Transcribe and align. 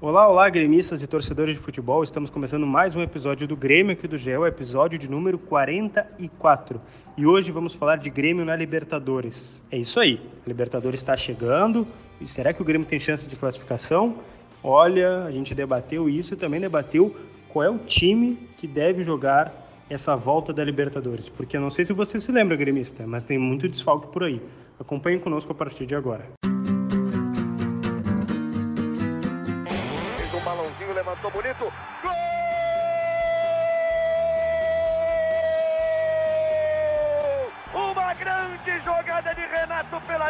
Olá, 0.00 0.28
olá, 0.28 0.48
gremistas 0.48 1.02
e 1.02 1.08
torcedores 1.08 1.56
de 1.56 1.60
futebol. 1.60 2.04
Estamos 2.04 2.30
começando 2.30 2.64
mais 2.64 2.94
um 2.94 3.02
episódio 3.02 3.48
do 3.48 3.56
Grêmio 3.56 3.94
aqui 3.94 4.06
do 4.06 4.16
GEL, 4.16 4.46
episódio 4.46 4.96
de 4.96 5.10
número 5.10 5.36
44. 5.40 6.80
E 7.16 7.26
hoje 7.26 7.50
vamos 7.50 7.74
falar 7.74 7.96
de 7.96 8.08
Grêmio 8.08 8.44
na 8.44 8.54
Libertadores. 8.54 9.60
É 9.72 9.76
isso 9.76 9.98
aí, 9.98 10.20
a 10.46 10.48
Libertadores 10.48 11.00
está 11.00 11.16
chegando. 11.16 11.84
E 12.20 12.28
será 12.28 12.52
que 12.52 12.62
o 12.62 12.64
Grêmio 12.64 12.86
tem 12.86 13.00
chance 13.00 13.26
de 13.26 13.34
classificação? 13.34 14.18
Olha, 14.62 15.24
a 15.24 15.32
gente 15.32 15.52
debateu 15.52 16.08
isso 16.08 16.34
e 16.34 16.36
também 16.36 16.60
debateu 16.60 17.16
qual 17.48 17.64
é 17.64 17.68
o 17.68 17.78
time 17.78 18.36
que 18.56 18.68
deve 18.68 19.02
jogar 19.02 19.52
essa 19.90 20.14
volta 20.14 20.52
da 20.52 20.62
Libertadores. 20.62 21.28
Porque 21.28 21.56
eu 21.56 21.60
não 21.60 21.70
sei 21.70 21.84
se 21.84 21.92
você 21.92 22.20
se 22.20 22.30
lembra, 22.30 22.56
gremista, 22.56 23.04
mas 23.04 23.24
tem 23.24 23.36
muito 23.36 23.66
desfalque 23.66 24.06
por 24.12 24.22
aí. 24.22 24.40
Acompanhe 24.78 25.18
conosco 25.18 25.50
a 25.50 25.54
partir 25.56 25.86
de 25.86 25.96
agora. 25.96 26.24
levantou 26.38 26.57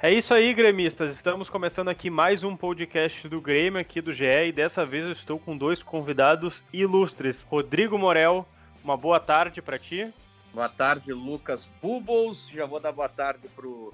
É 0.00 0.12
isso 0.12 0.32
aí, 0.32 0.54
gremistas. 0.54 1.12
Estamos 1.12 1.50
começando 1.50 1.88
aqui 1.88 2.08
mais 2.08 2.44
um 2.44 2.56
podcast 2.56 3.28
do 3.28 3.40
Grêmio 3.40 3.80
aqui 3.80 4.00
do 4.00 4.12
GE 4.12 4.24
e 4.46 4.52
dessa 4.52 4.86
vez 4.86 5.04
eu 5.04 5.10
estou 5.10 5.40
com 5.40 5.58
dois 5.58 5.82
convidados 5.82 6.62
ilustres. 6.72 7.42
Rodrigo 7.42 7.98
Morel, 7.98 8.46
uma 8.84 8.96
boa 8.96 9.18
tarde 9.18 9.60
para 9.60 9.76
ti. 9.76 10.08
Boa 10.54 10.68
tarde, 10.68 11.12
Lucas 11.12 11.66
Bubbles. 11.82 12.48
Já 12.48 12.64
vou 12.64 12.78
dar 12.78 12.92
boa 12.92 13.08
tarde 13.08 13.48
pro 13.56 13.92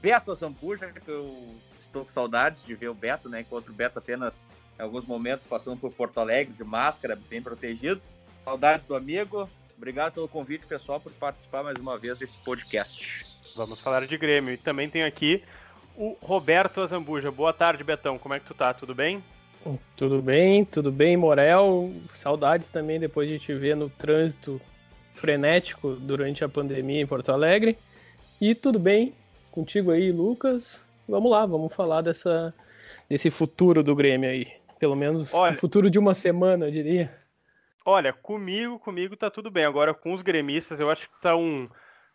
Beto 0.00 0.34
Zambuja, 0.34 0.90
que 0.92 1.10
eu 1.10 1.36
estou 1.78 2.06
com 2.06 2.10
saudades 2.10 2.64
de 2.64 2.74
ver 2.74 2.88
o 2.88 2.94
Beto, 2.94 3.28
né? 3.28 3.42
Enquanto 3.42 3.68
o 3.68 3.74
Beto 3.74 3.98
apenas 3.98 4.42
em 4.78 4.82
alguns 4.82 5.04
momentos 5.04 5.46
passando 5.46 5.78
por 5.78 5.92
Porto 5.92 6.20
Alegre 6.20 6.54
de 6.54 6.64
máscara, 6.64 7.20
bem 7.28 7.42
protegido. 7.42 8.00
Saudades 8.42 8.86
do 8.86 8.96
amigo. 8.96 9.46
Obrigado 9.76 10.14
pelo 10.14 10.26
convite, 10.26 10.64
pessoal, 10.64 10.98
por 11.00 11.12
participar 11.12 11.62
mais 11.62 11.78
uma 11.78 11.98
vez 11.98 12.16
desse 12.16 12.38
podcast. 12.38 13.33
Vamos 13.56 13.78
falar 13.78 14.06
de 14.06 14.18
Grêmio. 14.18 14.52
E 14.52 14.56
também 14.56 14.88
tem 14.88 15.04
aqui 15.04 15.42
o 15.96 16.16
Roberto 16.20 16.80
Azambuja. 16.80 17.30
Boa 17.30 17.52
tarde, 17.52 17.84
Betão. 17.84 18.18
Como 18.18 18.34
é 18.34 18.40
que 18.40 18.46
tu 18.46 18.54
tá? 18.54 18.74
Tudo 18.74 18.94
bem? 18.94 19.22
Tudo 19.96 20.20
bem, 20.20 20.64
tudo 20.64 20.90
bem, 20.90 21.16
Morel. 21.16 21.92
Saudades 22.12 22.68
também 22.68 22.98
depois 22.98 23.28
de 23.28 23.38
te 23.38 23.54
ver 23.54 23.76
no 23.76 23.88
trânsito 23.88 24.60
frenético 25.14 25.94
durante 25.94 26.44
a 26.44 26.48
pandemia 26.48 27.00
em 27.00 27.06
Porto 27.06 27.30
Alegre. 27.30 27.78
E 28.40 28.54
tudo 28.54 28.78
bem 28.78 29.14
contigo 29.52 29.92
aí, 29.92 30.10
Lucas. 30.10 30.84
Vamos 31.08 31.30
lá, 31.30 31.46
vamos 31.46 31.72
falar 31.72 32.02
dessa, 32.02 32.52
desse 33.08 33.30
futuro 33.30 33.82
do 33.82 33.94
Grêmio 33.94 34.28
aí. 34.28 34.48
Pelo 34.80 34.96
menos 34.96 35.32
Olha, 35.32 35.54
o 35.54 35.56
futuro 35.56 35.88
de 35.88 35.98
uma 35.98 36.12
semana, 36.12 36.66
eu 36.66 36.72
diria. 36.72 37.16
Olha, 37.86 38.12
comigo, 38.12 38.78
comigo 38.78 39.16
tá 39.16 39.30
tudo 39.30 39.50
bem. 39.50 39.64
Agora 39.64 39.94
com 39.94 40.12
os 40.12 40.22
gremistas, 40.22 40.80
eu 40.80 40.90
acho 40.90 41.08
que 41.08 41.20
tá 41.22 41.36
um 41.36 41.68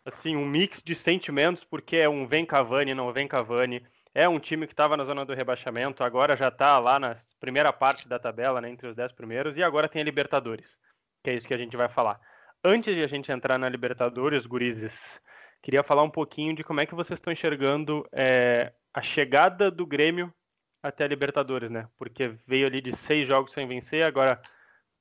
assim, 0.05 0.35
um 0.35 0.45
mix 0.45 0.81
de 0.83 0.95
sentimentos, 0.95 1.63
porque 1.63 1.97
é 1.97 2.09
um 2.09 2.27
vem 2.27 2.45
Cavani, 2.45 2.93
não 2.93 3.11
vem 3.13 3.27
Cavani. 3.27 3.85
É 4.13 4.27
um 4.27 4.39
time 4.39 4.65
que 4.65 4.73
estava 4.73 4.97
na 4.97 5.03
zona 5.03 5.23
do 5.23 5.33
rebaixamento, 5.33 6.03
agora 6.03 6.35
já 6.35 6.47
está 6.47 6.79
lá 6.79 6.99
na 6.99 7.15
primeira 7.39 7.71
parte 7.71 8.07
da 8.07 8.17
tabela, 8.17 8.59
né, 8.59 8.69
entre 8.69 8.87
os 8.87 8.95
dez 8.95 9.11
primeiros, 9.11 9.55
e 9.55 9.63
agora 9.63 9.87
tem 9.87 10.01
a 10.01 10.05
Libertadores, 10.05 10.77
que 11.23 11.29
é 11.29 11.35
isso 11.35 11.47
que 11.47 11.53
a 11.53 11.57
gente 11.57 11.77
vai 11.77 11.87
falar. 11.87 12.19
Antes 12.63 12.95
de 12.95 13.03
a 13.03 13.07
gente 13.07 13.31
entrar 13.31 13.57
na 13.57 13.69
Libertadores, 13.69 14.45
gurizes, 14.45 15.21
queria 15.61 15.83
falar 15.83 16.03
um 16.03 16.09
pouquinho 16.09 16.55
de 16.55 16.63
como 16.63 16.81
é 16.81 16.85
que 16.85 16.95
vocês 16.95 17.17
estão 17.17 17.31
enxergando 17.31 18.05
é, 18.11 18.73
a 18.93 19.01
chegada 19.01 19.69
do 19.69 19.85
Grêmio 19.85 20.33
até 20.81 21.03
a 21.03 21.07
Libertadores, 21.07 21.69
né? 21.69 21.87
Porque 21.97 22.35
veio 22.47 22.65
ali 22.65 22.81
de 22.81 22.95
seis 22.95 23.27
jogos 23.27 23.53
sem 23.53 23.67
vencer, 23.67 24.03
agora 24.03 24.41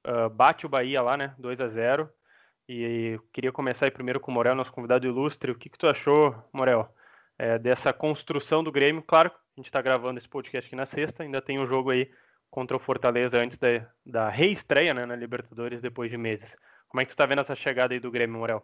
uh, 0.06 0.28
bate 0.28 0.66
o 0.66 0.68
Bahia 0.68 1.00
lá, 1.00 1.16
né? 1.16 1.34
2 1.38 1.60
a 1.60 1.68
0 1.68 2.10
E 2.68 3.18
queria 3.32 3.50
começar 3.50 3.86
aí 3.86 3.90
primeiro 3.90 4.20
com 4.20 4.30
o 4.30 4.34
Morel, 4.34 4.54
nosso 4.54 4.70
convidado 4.70 5.06
ilustre. 5.06 5.50
O 5.50 5.54
que, 5.54 5.70
que 5.70 5.78
tu 5.78 5.88
achou, 5.88 6.34
Morel, 6.52 6.94
é, 7.38 7.58
dessa 7.58 7.94
construção 7.94 8.62
do 8.62 8.70
Grêmio? 8.70 9.02
Claro, 9.02 9.30
a 9.30 9.56
gente 9.56 9.66
está 9.66 9.80
gravando 9.80 10.18
esse 10.18 10.28
podcast 10.28 10.66
aqui 10.66 10.76
na 10.76 10.84
sexta, 10.84 11.22
ainda 11.22 11.40
tem 11.40 11.58
um 11.58 11.64
jogo 11.64 11.90
aí 11.90 12.12
contra 12.50 12.76
o 12.76 12.80
Fortaleza 12.80 13.38
antes 13.38 13.56
da, 13.56 13.90
da 14.04 14.28
reestreia 14.28 14.92
né, 14.92 15.06
na 15.06 15.16
Libertadores 15.16 15.80
depois 15.80 16.10
de 16.10 16.18
meses. 16.18 16.54
Como 16.88 17.00
é 17.00 17.06
que 17.06 17.10
tu 17.10 17.16
tá 17.16 17.24
vendo 17.24 17.40
essa 17.40 17.56
chegada 17.56 17.94
aí 17.94 18.00
do 18.00 18.10
Grêmio, 18.10 18.38
Morel? 18.38 18.62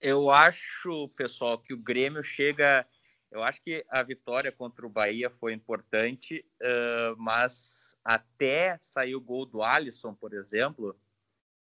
Eu 0.00 0.30
acho, 0.30 1.10
pessoal, 1.10 1.58
que 1.58 1.74
o 1.74 1.78
Grêmio 1.78 2.24
chega. 2.24 2.86
Eu 3.30 3.42
acho 3.42 3.62
que 3.62 3.84
a 3.90 4.02
vitória 4.02 4.50
contra 4.50 4.86
o 4.86 4.90
Bahia 4.90 5.28
foi 5.28 5.52
importante, 5.52 6.42
uh, 6.62 7.16
mas 7.18 7.98
até 8.02 8.78
sair 8.80 9.14
o 9.14 9.20
gol 9.20 9.44
do 9.44 9.62
Alisson, 9.62 10.14
por 10.14 10.32
exemplo, 10.32 10.96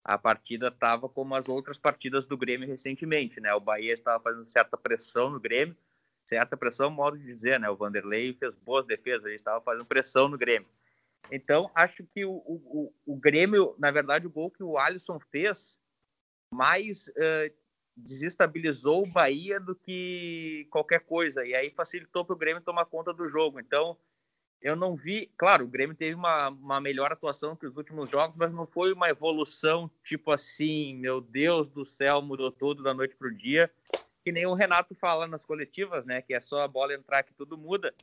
a 0.08 0.16
partida 0.16 0.68
estava 0.68 1.06
como 1.06 1.34
as 1.34 1.46
outras 1.50 1.76
partidas 1.76 2.26
do 2.26 2.34
Grêmio 2.34 2.66
recentemente, 2.66 3.42
né? 3.42 3.52
O 3.52 3.60
Bahia 3.60 3.92
estava 3.92 4.18
fazendo 4.22 4.50
certa 4.50 4.74
pressão 4.74 5.28
no 5.28 5.38
Grêmio, 5.38 5.76
certa 6.24 6.56
pressão, 6.56 6.90
modo 6.90 7.18
de 7.18 7.26
dizer, 7.26 7.60
né? 7.60 7.68
O 7.68 7.76
Vanderlei 7.76 8.32
fez 8.32 8.54
boas 8.54 8.86
defesas, 8.86 9.26
ele 9.26 9.34
estava 9.34 9.60
fazendo 9.60 9.84
pressão 9.84 10.26
no 10.26 10.38
Grêmio. 10.38 10.66
Então, 11.30 11.70
acho 11.74 12.04
que 12.04 12.24
o, 12.24 12.30
o, 12.30 12.94
o 13.04 13.16
Grêmio, 13.16 13.74
na 13.78 13.90
verdade, 13.90 14.26
o 14.26 14.30
gol 14.30 14.50
que 14.50 14.62
o 14.62 14.78
Alisson 14.78 15.20
fez 15.30 15.78
mais 16.50 17.08
uh, 17.08 17.54
desestabilizou 17.94 19.02
o 19.02 19.10
Bahia 19.10 19.60
do 19.60 19.76
que 19.76 20.66
qualquer 20.70 21.00
coisa, 21.00 21.44
e 21.44 21.54
aí 21.54 21.70
facilitou 21.70 22.24
para 22.24 22.34
o 22.34 22.38
Grêmio 22.38 22.62
tomar 22.62 22.86
conta 22.86 23.12
do 23.12 23.28
jogo. 23.28 23.60
Então, 23.60 23.94
eu 24.60 24.74
não 24.74 24.96
vi. 24.96 25.30
Claro, 25.36 25.64
o 25.64 25.68
Grêmio 25.68 25.94
teve 25.94 26.14
uma, 26.14 26.48
uma 26.48 26.80
melhor 26.80 27.12
atuação 27.12 27.54
que 27.54 27.66
os 27.66 27.76
últimos 27.76 28.10
jogos, 28.10 28.36
mas 28.36 28.52
não 28.52 28.66
foi 28.66 28.92
uma 28.92 29.08
evolução 29.08 29.90
tipo 30.02 30.32
assim, 30.32 30.96
meu 30.96 31.20
Deus 31.20 31.70
do 31.70 31.84
céu, 31.84 32.20
mudou 32.20 32.50
tudo 32.50 32.82
da 32.82 32.92
noite 32.92 33.14
para 33.14 33.28
o 33.28 33.34
dia. 33.34 33.70
Que 34.24 34.32
nem 34.32 34.46
o 34.46 34.54
Renato 34.54 34.94
fala 34.94 35.26
nas 35.26 35.44
coletivas, 35.44 36.04
né? 36.04 36.20
Que 36.22 36.34
é 36.34 36.40
só 36.40 36.62
a 36.62 36.68
bola 36.68 36.94
entrar 36.94 37.22
que 37.22 37.32
tudo 37.32 37.56
muda. 37.56 37.94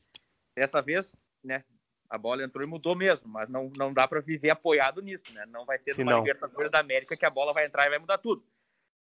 Dessa 0.55 0.81
vez, 0.81 1.15
né? 1.43 1.63
A 2.09 2.17
bola 2.17 2.43
entrou 2.43 2.63
e 2.63 2.69
mudou 2.69 2.95
mesmo, 2.95 3.27
mas 3.27 3.49
não, 3.49 3.71
não 3.75 3.91
dá 3.91 4.07
para 4.07 4.21
viver 4.21 4.51
apoiado 4.51 5.01
nisso, 5.01 5.33
né? 5.33 5.45
Não 5.47 5.65
vai 5.65 5.77
ser 5.79 5.97
numa 5.97 6.19
Libertadores 6.19 6.71
da 6.71 6.79
América 6.79 7.17
que 7.17 7.25
a 7.25 7.29
bola 7.29 7.51
vai 7.51 7.65
entrar 7.65 7.85
e 7.85 7.89
vai 7.89 7.99
mudar 7.99 8.19
tudo. 8.19 8.45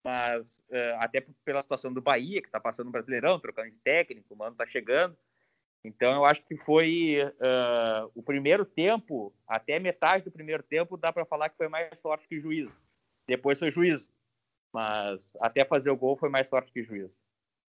Mas 0.04 0.60
uh, 0.68 1.00
até 1.00 1.24
pela 1.44 1.62
situação 1.62 1.92
do 1.92 2.02
Bahia, 2.02 2.40
que 2.40 2.48
está 2.48 2.60
passando 2.60 2.88
o 2.88 2.92
Brasileirão, 2.92 3.40
trocando 3.40 3.70
de 3.70 3.78
técnico, 3.78 4.34
o 4.34 4.36
Mano 4.36 4.52
está 4.52 4.66
chegando 4.66 5.16
então, 5.84 6.14
eu 6.14 6.24
acho 6.24 6.42
que 6.44 6.56
foi 6.56 7.18
uh, 7.24 8.10
o 8.14 8.22
primeiro 8.22 8.64
tempo, 8.64 9.34
até 9.46 9.78
metade 9.78 10.24
do 10.24 10.30
primeiro 10.30 10.62
tempo, 10.62 10.96
dá 10.96 11.12
para 11.12 11.24
falar 11.24 11.48
que 11.48 11.56
foi 11.56 11.68
mais 11.68 11.90
sorte 12.00 12.26
que 12.28 12.40
juízo. 12.40 12.74
Depois 13.26 13.58
foi 13.58 13.70
juízo. 13.70 14.08
Mas 14.72 15.36
até 15.40 15.64
fazer 15.64 15.90
o 15.90 15.96
gol 15.96 16.16
foi 16.16 16.28
mais 16.28 16.48
sorte 16.48 16.72
que 16.72 16.84
juízo. 16.84 17.18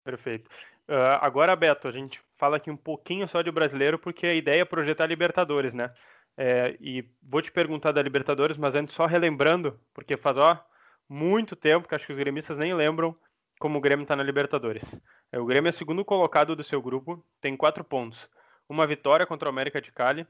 Perfeito. 0.04 0.50
Uh, 0.88 1.18
agora, 1.22 1.56
Beto, 1.56 1.88
a 1.88 1.92
gente 1.92 2.22
fala 2.38 2.58
aqui 2.58 2.70
um 2.70 2.78
pouquinho 2.78 3.28
só 3.28 3.42
de 3.42 3.52
brasileiro, 3.52 3.98
porque 3.98 4.28
a 4.28 4.34
ideia 4.34 4.62
é 4.62 4.66
projetar 4.66 5.08
Libertadores, 5.08 5.74
né? 5.74 5.94
É, 6.38 6.78
e 6.80 7.08
vou 7.22 7.42
te 7.42 7.52
perguntar 7.52 7.92
da 7.92 8.02
Libertadores, 8.02 8.58
mas 8.58 8.76
antes 8.76 8.96
só 8.96 9.06
relembrando, 9.06 9.80
porque 9.94 10.18
faz 10.18 10.38
ó, 10.38 10.64
muito 11.08 11.56
tempo 11.56 11.88
que 11.88 11.96
acho 11.96 12.06
que 12.06 12.14
os 12.14 12.20
gremistas 12.20 12.58
nem 12.58 12.74
lembram 12.74 13.16
como 13.64 13.78
o 13.78 13.82
Grêmio 13.82 14.04
está 14.04 14.14
na 14.14 14.24
Libertadores. 14.24 14.84
É, 15.32 15.40
o 15.40 15.46
Grêmio 15.46 15.70
é 15.70 15.72
segundo 15.72 16.04
colocado 16.04 16.54
do 16.54 16.66
seu 16.66 16.82
grupo, 16.82 17.26
tem 17.40 17.56
quatro 17.56 17.82
pontos. 17.82 18.30
Uma 18.68 18.86
vitória 18.86 19.26
contra 19.26 19.48
o 19.48 19.50
América 19.50 19.80
de 19.80 19.90
Cali 19.90 20.28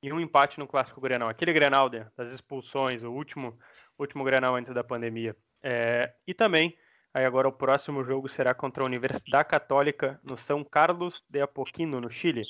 e 0.00 0.12
um 0.12 0.20
empate 0.20 0.60
no 0.60 0.66
Clássico 0.68 1.00
Grenal. 1.00 1.28
Aquele 1.28 1.52
Grenal 1.52 1.90
das 1.90 2.30
expulsões, 2.30 3.02
o 3.02 3.10
último, 3.10 3.58
último 3.98 4.22
Grenal 4.22 4.54
antes 4.54 4.72
da 4.72 4.84
pandemia. 4.84 5.34
É, 5.60 6.14
e 6.24 6.32
também, 6.32 6.78
aí 7.12 7.24
agora 7.24 7.48
o 7.48 7.52
próximo 7.52 8.04
jogo 8.04 8.28
será 8.28 8.54
contra 8.54 8.84
a 8.84 8.86
Universidade 8.86 9.48
Católica 9.48 10.20
no 10.22 10.38
São 10.38 10.62
Carlos 10.62 11.20
de 11.28 11.40
Apoquino, 11.40 12.00
no 12.00 12.08
Chile. 12.08 12.42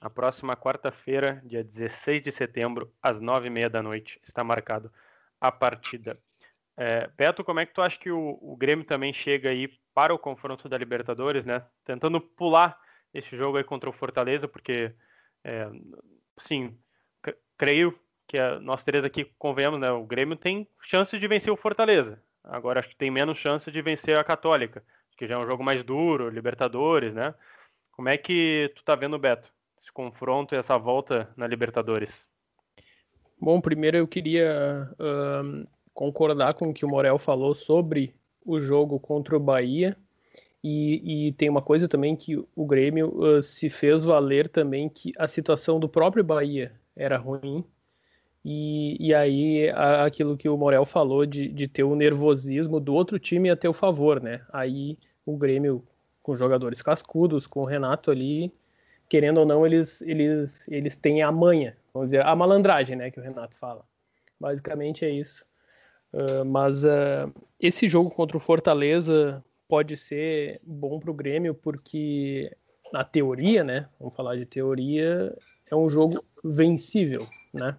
Na 0.00 0.08
próxima 0.08 0.56
quarta-feira, 0.56 1.42
dia 1.44 1.62
16 1.62 2.22
de 2.22 2.32
setembro, 2.32 2.90
às 3.02 3.20
nove 3.20 3.48
e 3.48 3.50
meia 3.50 3.68
da 3.68 3.82
noite, 3.82 4.18
está 4.22 4.42
marcado 4.42 4.90
a 5.38 5.52
partida. 5.52 6.18
É, 6.76 7.08
Beto, 7.16 7.44
como 7.44 7.60
é 7.60 7.66
que 7.66 7.72
tu 7.72 7.82
acha 7.82 7.98
que 7.98 8.10
o, 8.10 8.38
o, 8.40 8.56
Grêmio 8.56 8.84
também 8.84 9.12
chega 9.12 9.50
aí 9.50 9.68
para 9.94 10.12
o 10.12 10.18
confronto 10.18 10.68
da 10.68 10.76
Libertadores, 10.76 11.44
né? 11.44 11.64
Tentando 11.84 12.20
pular 12.20 12.78
esse 13.12 13.36
jogo 13.36 13.56
aí 13.56 13.64
contra 13.64 13.88
o 13.88 13.92
Fortaleza, 13.92 14.48
porque, 14.48 14.92
é, 15.44 15.68
sim, 16.36 16.76
creio 17.56 17.96
que 18.26 18.38
a, 18.38 18.58
nós 18.58 18.82
três 18.82 19.04
aqui 19.04 19.24
convenhamos, 19.38 19.78
né? 19.78 19.90
O 19.92 20.04
Grêmio 20.04 20.36
tem 20.36 20.68
chances 20.80 21.20
de 21.20 21.28
vencer 21.28 21.52
o 21.52 21.56
Fortaleza. 21.56 22.20
Agora 22.42 22.80
acho 22.80 22.88
que 22.88 22.96
tem 22.96 23.10
menos 23.10 23.38
chance 23.38 23.70
de 23.70 23.80
vencer 23.80 24.18
a 24.18 24.24
Católica, 24.24 24.84
que 25.16 25.26
já 25.28 25.36
é 25.36 25.38
um 25.38 25.46
jogo 25.46 25.62
mais 25.62 25.84
duro, 25.84 26.28
Libertadores, 26.28 27.14
né? 27.14 27.34
Como 27.92 28.08
é 28.08 28.18
que 28.18 28.72
tu 28.74 28.82
tá 28.82 28.96
vendo, 28.96 29.18
Beto, 29.18 29.52
esse 29.78 29.92
confronto 29.92 30.54
e 30.54 30.58
essa 30.58 30.76
volta 30.76 31.32
na 31.36 31.46
Libertadores? 31.46 32.28
Bom, 33.40 33.60
primeiro 33.60 33.96
eu 33.96 34.08
queria 34.08 34.90
uh, 34.98 35.68
concordar 35.94 36.54
com 36.54 36.70
o 36.70 36.74
que 36.74 36.84
o 36.84 36.88
Morel 36.88 37.18
falou 37.18 37.54
sobre 37.54 38.14
o 38.44 38.60
jogo 38.60 38.98
contra 38.98 39.36
o 39.36 39.40
Bahia. 39.40 39.96
E, 40.62 41.28
e, 41.28 41.32
tem 41.34 41.48
uma 41.48 41.62
coisa 41.62 41.86
também 41.86 42.16
que 42.16 42.36
o 42.36 42.66
Grêmio 42.66 43.08
uh, 43.08 43.42
se 43.42 43.68
fez 43.68 44.02
valer 44.02 44.48
também 44.48 44.88
que 44.88 45.12
a 45.18 45.28
situação 45.28 45.78
do 45.78 45.88
próprio 45.88 46.24
Bahia 46.24 46.72
era 46.96 47.18
ruim. 47.18 47.64
E, 48.44 48.96
e 48.98 49.14
aí 49.14 49.70
a, 49.70 50.04
aquilo 50.04 50.36
que 50.36 50.48
o 50.48 50.56
Morel 50.56 50.84
falou 50.84 51.24
de, 51.24 51.48
de 51.48 51.68
ter 51.68 51.84
o 51.84 51.94
nervosismo 51.94 52.80
do 52.80 52.94
outro 52.94 53.18
time 53.18 53.50
a 53.50 53.56
teu 53.56 53.72
favor, 53.72 54.22
né? 54.22 54.40
Aí 54.52 54.98
o 55.24 55.36
Grêmio 55.36 55.86
com 56.22 56.34
jogadores 56.34 56.80
cascudos, 56.80 57.46
com 57.46 57.60
o 57.60 57.66
Renato 57.66 58.10
ali, 58.10 58.50
querendo 59.10 59.38
ou 59.38 59.46
não, 59.46 59.66
eles, 59.66 60.00
eles, 60.00 60.66
eles 60.68 60.96
têm 60.96 61.22
a 61.22 61.30
manha, 61.30 61.76
vamos 61.92 62.08
dizer, 62.08 62.24
a 62.24 62.34
malandragem, 62.34 62.96
né, 62.96 63.10
que 63.10 63.20
o 63.20 63.22
Renato 63.22 63.54
fala. 63.54 63.84
Basicamente 64.40 65.04
é 65.04 65.10
isso. 65.10 65.44
Uh, 66.14 66.44
mas 66.44 66.84
uh, 66.84 67.28
esse 67.58 67.88
jogo 67.88 68.08
contra 68.08 68.36
o 68.36 68.40
Fortaleza 68.40 69.44
pode 69.66 69.96
ser 69.96 70.60
bom 70.62 71.00
para 71.00 71.10
o 71.10 71.14
Grêmio, 71.14 71.56
porque 71.56 72.56
na 72.92 73.02
teoria, 73.02 73.64
né? 73.64 73.88
Vamos 73.98 74.14
falar 74.14 74.36
de 74.36 74.46
teoria, 74.46 75.36
é 75.68 75.74
um 75.74 75.90
jogo 75.90 76.24
vencível, 76.44 77.26
né? 77.52 77.76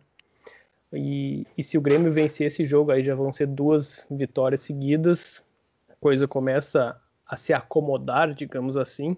E, 0.91 1.47
e 1.57 1.63
se 1.63 1.77
o 1.77 1.81
Grêmio 1.81 2.11
vencer 2.11 2.47
esse 2.47 2.65
jogo, 2.65 2.91
aí 2.91 3.01
já 3.05 3.15
vão 3.15 3.31
ser 3.31 3.47
duas 3.47 4.05
vitórias 4.11 4.61
seguidas, 4.61 5.41
a 5.87 5.95
coisa 5.95 6.27
começa 6.27 6.99
a 7.25 7.37
se 7.37 7.53
acomodar, 7.53 8.33
digamos 8.33 8.75
assim, 8.75 9.15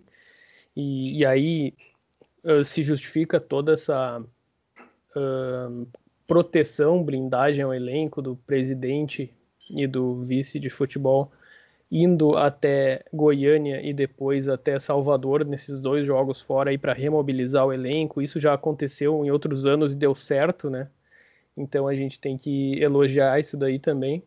e, 0.76 1.18
e 1.18 1.26
aí 1.26 1.74
uh, 2.44 2.64
se 2.64 2.84
justifica 2.84 3.40
toda 3.40 3.74
essa 3.74 4.24
proteção, 6.28 7.04
blindagem 7.04 7.64
ao 7.64 7.74
elenco 7.74 8.22
do 8.22 8.36
presidente 8.36 9.34
e 9.70 9.88
do 9.88 10.22
vice 10.22 10.60
de 10.60 10.70
futebol 10.70 11.32
indo 11.92 12.36
até 12.38 13.04
Goiânia 13.14 13.82
e 13.82 13.94
depois 13.94 14.48
até 14.48 14.80
Salvador 14.80 15.46
nesses 15.46 15.80
dois 15.80 16.06
jogos 16.06 16.42
fora 16.42 16.70
aí 16.70 16.78
para 16.78 16.94
remobilizar 16.94 17.66
o 17.66 17.74
elenco. 17.74 18.22
Isso 18.22 18.40
já 18.40 18.54
aconteceu 18.54 19.24
em 19.26 19.32
outros 19.32 19.66
anos 19.66 19.94
e 19.94 19.98
deu 19.98 20.14
certo, 20.14 20.70
né? 20.70 20.90
Então 21.56 21.88
a 21.88 21.96
gente 21.96 22.20
tem 22.20 22.38
que 22.38 22.80
elogiar 22.82 23.40
isso 23.40 23.58
daí 23.58 23.80
também, 23.80 24.22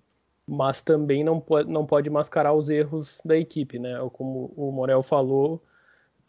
mas 0.47 0.83
também 0.83 1.23
não 1.23 1.39
pode, 1.41 1.71
não 1.71 1.87
pode 1.87 2.11
mascarar 2.11 2.55
os 2.55 2.71
erros 2.71 3.21
da 3.25 3.37
equipe, 3.37 3.79
né? 3.79 3.99
Como 4.13 4.53
o 4.57 4.73
Morel 4.73 5.03
falou, 5.03 5.63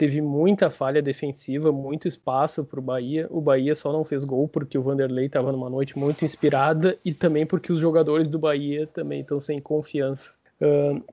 teve 0.01 0.19
muita 0.19 0.71
falha 0.71 0.99
defensiva, 0.99 1.71
muito 1.71 2.07
espaço 2.07 2.65
para 2.65 2.79
o 2.79 2.81
Bahia. 2.81 3.27
O 3.29 3.39
Bahia 3.39 3.75
só 3.75 3.93
não 3.93 4.03
fez 4.03 4.25
gol 4.25 4.47
porque 4.47 4.75
o 4.75 4.81
Vanderlei 4.81 5.27
estava 5.27 5.51
numa 5.51 5.69
noite 5.69 5.95
muito 5.95 6.25
inspirada 6.25 6.97
e 7.05 7.13
também 7.13 7.45
porque 7.45 7.71
os 7.71 7.77
jogadores 7.77 8.27
do 8.27 8.39
Bahia 8.39 8.87
também 8.87 9.21
estão 9.21 9.39
sem 9.39 9.59
confiança. 9.59 10.33
Uh, 10.59 11.03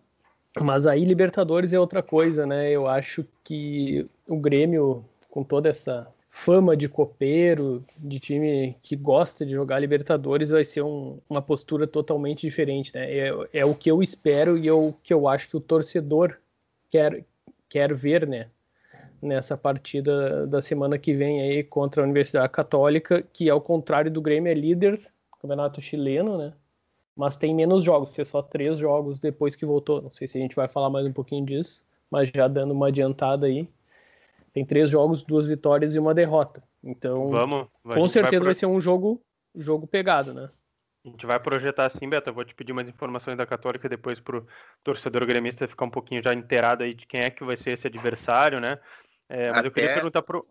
mas 0.58 0.86
aí 0.86 1.04
Libertadores 1.04 1.74
é 1.74 1.78
outra 1.78 2.02
coisa, 2.02 2.46
né? 2.46 2.70
Eu 2.70 2.88
acho 2.88 3.26
que 3.44 4.08
o 4.26 4.38
Grêmio, 4.38 5.04
com 5.28 5.44
toda 5.44 5.68
essa 5.68 6.08
fama 6.26 6.74
de 6.74 6.88
copeiro, 6.88 7.84
de 7.98 8.18
time 8.18 8.74
que 8.80 8.96
gosta 8.96 9.44
de 9.44 9.52
jogar 9.52 9.80
Libertadores, 9.80 10.48
vai 10.48 10.64
ser 10.64 10.80
um, 10.80 11.18
uma 11.28 11.42
postura 11.42 11.86
totalmente 11.86 12.40
diferente, 12.40 12.90
né? 12.94 13.04
É, 13.04 13.32
é 13.52 13.66
o 13.66 13.74
que 13.74 13.90
eu 13.90 14.02
espero 14.02 14.56
e 14.56 14.66
é 14.66 14.72
o 14.72 14.94
que 15.02 15.12
eu 15.12 15.28
acho 15.28 15.46
que 15.50 15.58
o 15.58 15.60
torcedor 15.60 16.38
quer, 16.88 17.22
quer 17.68 17.92
ver, 17.92 18.26
né? 18.26 18.48
Nessa 19.20 19.56
partida 19.56 20.46
da 20.46 20.62
semana 20.62 20.96
que 20.96 21.12
vem 21.12 21.40
aí 21.40 21.64
contra 21.64 22.02
a 22.02 22.04
Universidade 22.04 22.52
Católica, 22.52 23.22
que 23.32 23.50
ao 23.50 23.60
contrário 23.60 24.10
do 24.10 24.22
Grêmio 24.22 24.50
é 24.50 24.54
líder 24.54 24.96
do 24.96 25.38
campeonato 25.40 25.80
chileno, 25.80 26.38
né? 26.38 26.52
mas 27.18 27.36
tem 27.36 27.52
menos 27.52 27.82
jogos, 27.82 28.14
fez 28.14 28.28
só 28.28 28.40
três 28.40 28.78
jogos 28.78 29.18
depois 29.18 29.56
que 29.56 29.66
voltou. 29.66 30.00
Não 30.00 30.12
sei 30.12 30.28
se 30.28 30.38
a 30.38 30.40
gente 30.40 30.54
vai 30.54 30.68
falar 30.68 30.88
mais 30.88 31.04
um 31.04 31.12
pouquinho 31.12 31.44
disso, 31.44 31.84
mas 32.08 32.30
já 32.32 32.46
dando 32.46 32.70
uma 32.70 32.86
adiantada 32.86 33.46
aí. 33.46 33.68
Tem 34.54 34.64
três 34.64 34.88
jogos, 34.88 35.24
duas 35.24 35.48
vitórias 35.48 35.96
e 35.96 35.98
uma 35.98 36.14
derrota. 36.14 36.62
Então, 36.82 37.28
Vamos, 37.28 37.66
com 37.82 38.06
certeza 38.06 38.30
vai, 38.30 38.38
pro... 38.38 38.44
vai, 38.44 38.54
ser 38.54 38.66
um 38.66 38.80
jogo, 38.80 39.20
jogo 39.52 39.84
pegado, 39.84 40.32
né? 40.32 40.48
A 41.04 41.08
gente 41.08 41.26
vai 41.26 41.40
projetar 41.40 41.86
assim, 41.86 42.08
Beto. 42.08 42.30
Eu 42.30 42.34
vou 42.34 42.44
te 42.44 42.54
pedir 42.54 42.72
mais 42.72 42.88
informações 42.88 43.36
da 43.36 43.44
Católica 43.44 43.88
depois 43.88 44.20
para 44.20 44.38
o 44.38 44.46
torcedor 44.84 45.26
gremista 45.26 45.66
ficar 45.66 45.86
um 45.86 45.90
pouquinho 45.90 46.22
já 46.22 46.32
inteirado 46.32 46.84
aí 46.84 46.94
de 46.94 47.04
quem 47.04 47.22
é 47.22 47.30
que 47.30 47.42
vai 47.42 47.56
ser 47.56 47.72
esse 47.72 47.88
adversário, 47.88 48.60
né? 48.60 48.78
É, 49.28 49.50
mas 49.50 49.58
Até... 49.58 49.68
eu 49.68 49.72
queria 49.72 49.94
perguntar 49.94 50.22
pro, 50.22 50.48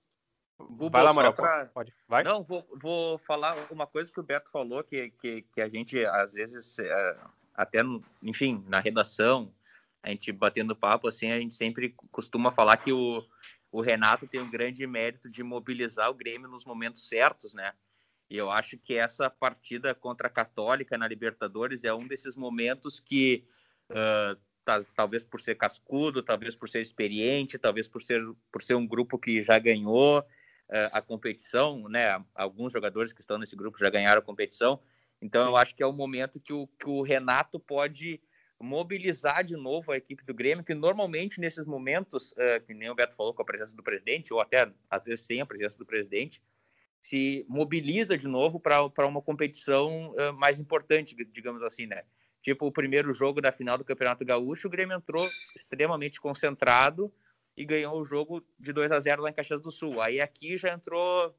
Bubo, 0.60 0.90
vai 0.90 1.04
lá, 1.04 1.14
Morel, 1.14 1.34
pra... 1.34 1.66
pode. 1.68 1.94
Vai? 2.08 2.24
Não, 2.24 2.44
vou, 2.44 2.68
vou 2.82 3.18
falar 3.20 3.68
uma 3.72 3.86
coisa 3.86 4.12
que 4.12 4.20
o 4.20 4.24
Beto 4.24 4.50
falou, 4.50 4.84
que, 4.84 5.12
que, 5.12 5.44
que 5.44 5.62
a 5.62 5.70
gente, 5.70 6.04
às 6.06 6.34
vezes, 6.34 6.80
é, 6.80 7.18
até, 7.54 7.82
enfim, 8.24 8.64
na 8.68 8.80
redação, 8.80 9.54
a 10.02 10.10
gente 10.10 10.32
batendo 10.32 10.76
papo, 10.76 11.08
assim, 11.08 11.32
a 11.32 11.40
gente 11.40 11.54
sempre 11.54 11.96
costuma 12.12 12.52
falar 12.52 12.78
que 12.78 12.92
o, 12.92 13.24
o 13.72 13.82
Renato 13.82 14.28
tem 14.28 14.42
um 14.42 14.50
grande 14.50 14.86
mérito 14.88 15.30
de 15.30 15.44
mobilizar 15.44 16.10
o 16.10 16.16
Grêmio 16.16 16.50
nos 16.50 16.66
momentos 16.66 17.08
certos, 17.08 17.54
né? 17.54 17.74
E 18.30 18.36
eu 18.36 18.52
acho 18.52 18.78
que 18.78 18.96
essa 18.96 19.30
partida 19.30 19.94
contra 19.94 20.28
a 20.28 20.32
Católica 20.32 20.98
na 20.98 21.08
Libertadores 21.08 21.84
é 21.84 21.94
um 21.94 22.08
desses 22.08 22.36
momentos 22.36 23.00
que, 23.00 23.48
uh, 23.92 24.40
tá, 24.68 24.84
talvez 24.94 25.24
por 25.24 25.40
ser 25.40 25.56
cascudo, 25.56 26.22
talvez 26.22 26.54
por 26.54 26.68
ser 26.68 26.82
experiente, 26.82 27.58
talvez 27.58 27.88
por 27.88 28.04
ser, 28.04 28.22
por 28.52 28.62
ser 28.62 28.76
um 28.76 28.86
grupo 28.86 29.18
que 29.18 29.42
já 29.42 29.58
ganhou, 29.58 30.20
uh, 30.20 30.90
a 30.92 31.02
competição, 31.02 31.88
né? 31.88 32.22
Alguns 32.36 32.74
jogadores 32.74 33.14
que 33.14 33.22
estão 33.22 33.38
nesse 33.38 33.56
grupo 33.56 33.80
já 33.80 33.90
ganharam 33.90 34.20
a 34.20 34.26
competição. 34.26 34.82
Então, 35.22 35.48
eu 35.48 35.56
acho 35.56 35.74
que 35.74 35.82
é 35.82 35.86
o 35.86 35.94
momento 35.94 36.38
que 36.38 36.52
o, 36.52 36.68
que 36.68 36.90
o 36.90 37.02
Renato 37.02 37.58
pode 37.58 38.22
mobilizar 38.60 39.44
de 39.44 39.56
novo 39.56 39.92
a 39.92 39.98
equipe 39.98 40.26
do 40.26 40.34
Grêmio, 40.34 40.66
que 40.66 40.74
normalmente 40.74 41.40
nesses 41.40 41.66
momentos, 41.66 42.34
uh, 42.34 42.62
que 42.66 42.74
nem 42.74 42.90
o 42.90 42.96
Beto 42.96 43.16
falou, 43.16 43.34
com 43.34 43.42
a 43.42 43.46
presença 43.46 43.74
do 43.74 43.84
presidente, 43.84 44.34
ou 44.34 44.42
até 44.42 44.70
às 44.90 45.06
vezes 45.06 45.26
sem 45.26 45.40
a 45.40 45.46
presença 45.46 45.78
do 45.78 45.86
presidente, 45.86 46.42
se 47.00 47.46
mobiliza 47.48 48.18
de 48.18 48.28
novo 48.28 48.60
para 48.60 49.08
uma 49.08 49.22
competição 49.22 50.12
uh, 50.12 50.34
mais 50.34 50.60
importante, 50.60 51.16
digamos 51.32 51.64
assim, 51.64 51.86
né? 51.86 52.04
Tipo 52.48 52.66
o 52.66 52.72
primeiro 52.72 53.14
jogo 53.14 53.42
da 53.42 53.52
final 53.52 53.78
do 53.78 53.84
Campeonato 53.84 54.24
Gaúcho, 54.24 54.70
o 54.70 54.72
Grêmio 54.72 54.96
entrou 54.96 55.28
extremamente 55.54 56.22
concentrado, 56.22 57.14
e 57.58 57.66
ganhou 57.66 58.00
o 58.00 58.06
jogo 58.06 58.42
de 58.58 58.72
2 58.72 58.90
a 58.90 58.98
0 59.02 59.22
lá 59.22 59.30
em 59.30 59.34
Caxias 59.34 59.62
do 59.62 59.70
Sul. 59.70 60.00
Aí 60.00 60.22
aqui 60.22 60.58
já 60.58 60.72
entrou 60.72 61.36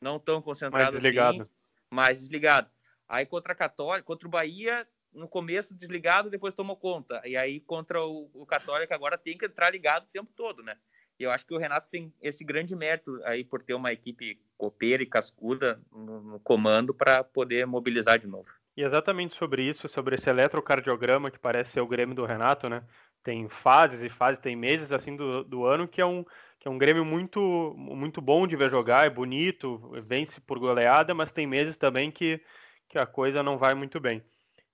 não 0.00 0.18
tão 0.18 0.42
concentrado 0.42 0.94
mais 0.94 0.94
desligado. 0.96 1.42
assim, 1.42 1.50
mais 1.88 2.18
desligado. 2.18 2.68
Aí 3.08 3.24
contra 3.24 3.52
a 3.52 3.54
Católica, 3.54 4.04
contra 4.04 4.26
o 4.26 4.30
Bahia, 4.30 4.88
no 5.12 5.28
começo 5.28 5.72
desligado, 5.72 6.28
depois 6.28 6.52
tomou 6.52 6.74
conta. 6.74 7.22
E 7.24 7.36
aí 7.36 7.60
contra 7.60 8.04
o, 8.04 8.28
o 8.34 8.44
Católica 8.44 8.92
agora 8.92 9.16
tem 9.16 9.38
que 9.38 9.46
entrar 9.46 9.70
ligado 9.70 10.02
o 10.02 10.12
tempo 10.12 10.32
todo, 10.34 10.64
né? 10.64 10.76
E 11.16 11.22
eu 11.22 11.30
acho 11.30 11.46
que 11.46 11.54
o 11.54 11.58
Renato 11.58 11.88
tem 11.88 12.12
esse 12.20 12.42
grande 12.42 12.74
mérito 12.74 13.20
aí 13.22 13.44
por 13.44 13.62
ter 13.62 13.74
uma 13.74 13.92
equipe 13.92 14.42
copeira 14.58 15.00
e 15.00 15.06
cascuda 15.06 15.80
no, 15.92 16.20
no 16.22 16.40
comando 16.40 16.92
para 16.92 17.22
poder 17.22 17.68
mobilizar 17.68 18.18
de 18.18 18.26
novo. 18.26 18.48
E 18.80 18.82
exatamente 18.82 19.36
sobre 19.36 19.62
isso, 19.62 19.86
sobre 19.88 20.14
esse 20.14 20.30
eletrocardiograma 20.30 21.30
que 21.30 21.38
parece 21.38 21.72
ser 21.72 21.82
o 21.82 21.86
Grêmio 21.86 22.14
do 22.14 22.24
Renato, 22.24 22.66
né? 22.66 22.82
tem 23.22 23.46
fases 23.46 24.00
e 24.00 24.08
fases, 24.08 24.40
tem 24.40 24.56
meses 24.56 24.90
assim 24.90 25.14
do, 25.14 25.44
do 25.44 25.66
ano 25.66 25.86
que 25.86 26.00
é 26.00 26.06
um 26.06 26.24
que 26.58 26.66
é 26.66 26.70
um 26.70 26.78
Grêmio 26.78 27.04
muito 27.04 27.74
muito 27.76 28.22
bom 28.22 28.46
de 28.46 28.56
ver 28.56 28.70
jogar, 28.70 29.06
é 29.06 29.10
bonito, 29.10 29.92
vence 30.02 30.40
por 30.40 30.58
goleada, 30.58 31.12
mas 31.12 31.30
tem 31.30 31.46
meses 31.46 31.76
também 31.76 32.10
que, 32.10 32.40
que 32.88 32.98
a 32.98 33.04
coisa 33.04 33.42
não 33.42 33.58
vai 33.58 33.74
muito 33.74 34.00
bem. 34.00 34.24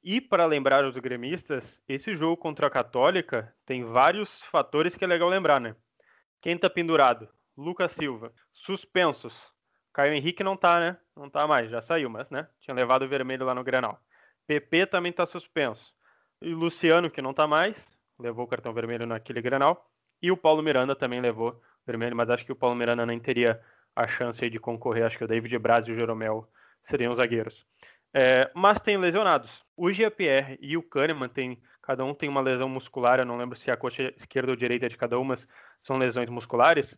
E 0.04 0.20
para 0.20 0.46
lembrar 0.46 0.84
os 0.84 0.96
gremistas, 0.96 1.80
esse 1.88 2.14
jogo 2.14 2.36
contra 2.36 2.68
a 2.68 2.70
Católica 2.70 3.52
tem 3.66 3.82
vários 3.82 4.40
fatores 4.52 4.94
que 4.96 5.04
é 5.04 5.08
legal 5.08 5.28
lembrar, 5.28 5.60
né? 5.60 5.74
Quem 6.40 6.56
tá 6.56 6.70
pendurado? 6.70 7.28
Lucas 7.56 7.90
Silva. 7.90 8.32
Suspensos. 8.52 9.34
Caio 9.96 10.12
Henrique 10.12 10.44
não 10.44 10.58
tá, 10.58 10.78
né? 10.78 10.98
Não 11.16 11.30
tá 11.30 11.46
mais, 11.46 11.70
já 11.70 11.80
saiu, 11.80 12.10
mas, 12.10 12.28
né? 12.28 12.46
Tinha 12.60 12.74
levado 12.74 13.06
o 13.06 13.08
vermelho 13.08 13.46
lá 13.46 13.54
no 13.54 13.64
Grenal. 13.64 13.98
PP 14.46 14.84
também 14.88 15.10
tá 15.10 15.24
suspenso. 15.24 15.90
E 16.42 16.52
Luciano, 16.52 17.10
que 17.10 17.22
não 17.22 17.32
tá 17.32 17.46
mais, 17.46 17.82
levou 18.18 18.44
o 18.44 18.46
cartão 18.46 18.74
vermelho 18.74 19.06
naquele 19.06 19.40
Grenal. 19.40 19.90
E 20.20 20.30
o 20.30 20.36
Paulo 20.36 20.62
Miranda 20.62 20.94
também 20.94 21.18
levou 21.18 21.58
vermelho, 21.86 22.14
mas 22.14 22.28
acho 22.28 22.44
que 22.44 22.52
o 22.52 22.54
Paulo 22.54 22.76
Miranda 22.76 23.06
nem 23.06 23.18
teria 23.18 23.58
a 23.96 24.06
chance 24.06 24.50
de 24.50 24.58
concorrer. 24.58 25.06
Acho 25.06 25.16
que 25.16 25.24
o 25.24 25.26
David 25.26 25.58
Braz 25.58 25.86
e 25.86 25.92
o 25.92 25.94
Jeromel 25.94 26.46
seriam 26.82 27.10
os 27.10 27.16
zagueiros. 27.16 27.64
É, 28.12 28.50
mas 28.54 28.78
tem 28.78 28.98
lesionados. 28.98 29.64
O 29.74 29.90
GPR 29.90 30.58
e 30.60 30.76
o 30.76 30.82
Kahneman 30.82 31.30
tem, 31.30 31.58
cada 31.80 32.04
um 32.04 32.12
tem 32.12 32.28
uma 32.28 32.42
lesão 32.42 32.68
muscular. 32.68 33.18
Eu 33.18 33.24
não 33.24 33.38
lembro 33.38 33.56
se 33.56 33.70
a 33.70 33.76
coxa 33.78 34.12
esquerda 34.14 34.52
ou 34.52 34.56
direita 34.56 34.90
de 34.90 34.96
cada 34.98 35.18
um, 35.18 35.24
mas 35.24 35.48
são 35.80 35.96
lesões 35.96 36.28
musculares. 36.28 36.94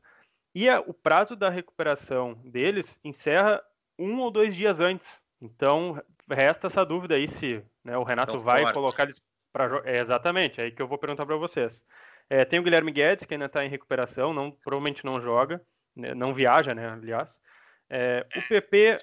E 0.58 0.68
a, 0.68 0.80
o 0.80 0.92
prazo 0.92 1.36
da 1.36 1.48
recuperação 1.48 2.34
deles 2.44 2.98
encerra 3.04 3.62
um 3.96 4.18
ou 4.18 4.28
dois 4.28 4.56
dias 4.56 4.80
antes. 4.80 5.22
Então 5.40 6.02
resta 6.28 6.66
essa 6.66 6.84
dúvida 6.84 7.14
aí 7.14 7.28
se 7.28 7.62
né, 7.84 7.96
o 7.96 8.02
Renato 8.02 8.40
vai 8.40 8.72
colocar 8.72 9.04
eles 9.04 9.22
Pra, 9.52 9.80
é, 9.84 10.00
exatamente, 10.00 10.60
é 10.60 10.64
aí 10.64 10.72
que 10.72 10.82
eu 10.82 10.88
vou 10.88 10.98
perguntar 10.98 11.24
para 11.24 11.36
vocês. 11.36 11.80
É, 12.28 12.44
tem 12.44 12.58
o 12.58 12.62
Guilherme 12.62 12.90
Guedes, 12.90 13.24
que 13.24 13.34
ainda 13.34 13.46
está 13.46 13.64
em 13.64 13.68
recuperação, 13.68 14.34
não, 14.34 14.50
provavelmente 14.50 15.04
não 15.04 15.20
joga, 15.20 15.62
né, 15.96 16.12
não 16.12 16.34
viaja, 16.34 16.74
né, 16.74 16.90
aliás. 16.90 17.40
É, 17.88 18.26
o 18.36 18.42
PP, 18.42 18.98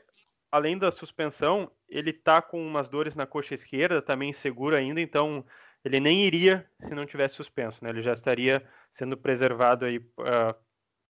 além 0.51 0.77
da 0.77 0.91
suspensão, 0.91 1.71
ele 1.89 2.11
está 2.11 2.41
com 2.41 2.61
umas 2.61 2.89
dores 2.89 3.15
na 3.15 3.25
coxa 3.25 3.55
esquerda, 3.55 4.01
também 4.01 4.31
tá 4.31 4.37
inseguro 4.37 4.75
ainda, 4.75 5.01
então 5.01 5.43
ele 5.85 5.99
nem 5.99 6.25
iria 6.25 6.69
se 6.79 6.93
não 6.93 7.05
tivesse 7.05 7.35
suspenso, 7.35 7.83
né? 7.83 7.89
Ele 7.91 8.01
já 8.01 8.13
estaria 8.13 8.63
sendo 8.91 9.15
preservado 9.15 9.85
aí 9.85 9.97
uh, 9.97 10.55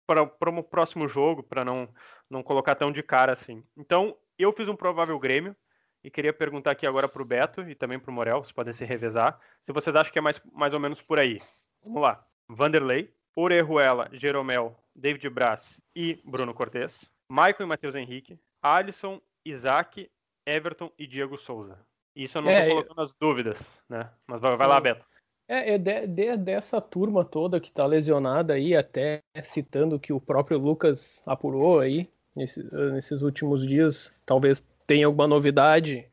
para 0.08 0.50
o 0.50 0.62
próximo 0.62 1.06
jogo, 1.06 1.42
para 1.42 1.64
não, 1.64 1.86
não 2.30 2.42
colocar 2.42 2.74
tão 2.74 2.90
de 2.90 3.02
cara 3.02 3.32
assim. 3.32 3.62
Então, 3.76 4.16
eu 4.38 4.52
fiz 4.52 4.66
um 4.66 4.74
provável 4.74 5.18
Grêmio 5.18 5.54
e 6.02 6.10
queria 6.10 6.32
perguntar 6.32 6.70
aqui 6.70 6.86
agora 6.86 7.06
para 7.06 7.20
o 7.20 7.24
Beto 7.24 7.68
e 7.68 7.74
também 7.74 7.98
para 7.98 8.10
o 8.10 8.14
Morel, 8.14 8.42
vocês 8.42 8.52
podem 8.52 8.72
se 8.72 8.84
revezar, 8.84 9.38
se 9.62 9.72
vocês 9.72 9.94
acham 9.94 10.10
que 10.10 10.18
é 10.18 10.22
mais, 10.22 10.40
mais 10.52 10.72
ou 10.72 10.80
menos 10.80 11.02
por 11.02 11.18
aí. 11.18 11.38
Vamos 11.82 12.00
lá. 12.00 12.24
Vanderlei, 12.48 13.12
Orejuela, 13.36 14.08
Jeromel, 14.12 14.74
David 14.96 15.28
Braz 15.28 15.80
e 15.94 16.20
Bruno 16.24 16.54
Cortes. 16.54 17.12
Michael 17.30 17.56
e 17.60 17.66
Matheus 17.66 17.94
Henrique. 17.94 18.38
Alisson, 18.62 19.20
Isaac, 19.44 20.10
Everton 20.46 20.90
e 20.98 21.06
Diego 21.06 21.36
Souza. 21.36 21.78
Isso 22.16 22.38
eu 22.38 22.42
não 22.42 22.50
estou 22.50 22.64
é, 22.64 22.70
colocando 22.70 22.98
eu... 22.98 23.04
as 23.04 23.14
dúvidas, 23.14 23.82
né? 23.88 24.10
Mas 24.26 24.40
vai, 24.40 24.56
vai 24.56 24.66
lá, 24.66 24.80
Beto. 24.80 25.04
É, 25.49 25.75
é 25.75 25.78
de, 25.78 26.07
de, 26.07 26.37
dessa 26.37 26.81
turma 26.81 27.25
toda 27.25 27.59
que 27.59 27.69
está 27.69 27.87
lesionada 27.87 28.52
aí, 28.52 28.76
até 28.76 29.23
citando 29.43 29.99
que 29.99 30.12
o 30.12 30.21
próprio 30.21 30.59
Lucas 30.59 31.23
apurou 31.25 31.81
aí 31.81 32.09
nesse, 32.37 32.62
nesses 32.93 33.23
últimos 33.23 33.67
dias, 33.67 34.14
talvez 34.26 34.62
tenha 34.87 35.07
alguma 35.07 35.26
novidade 35.26 36.07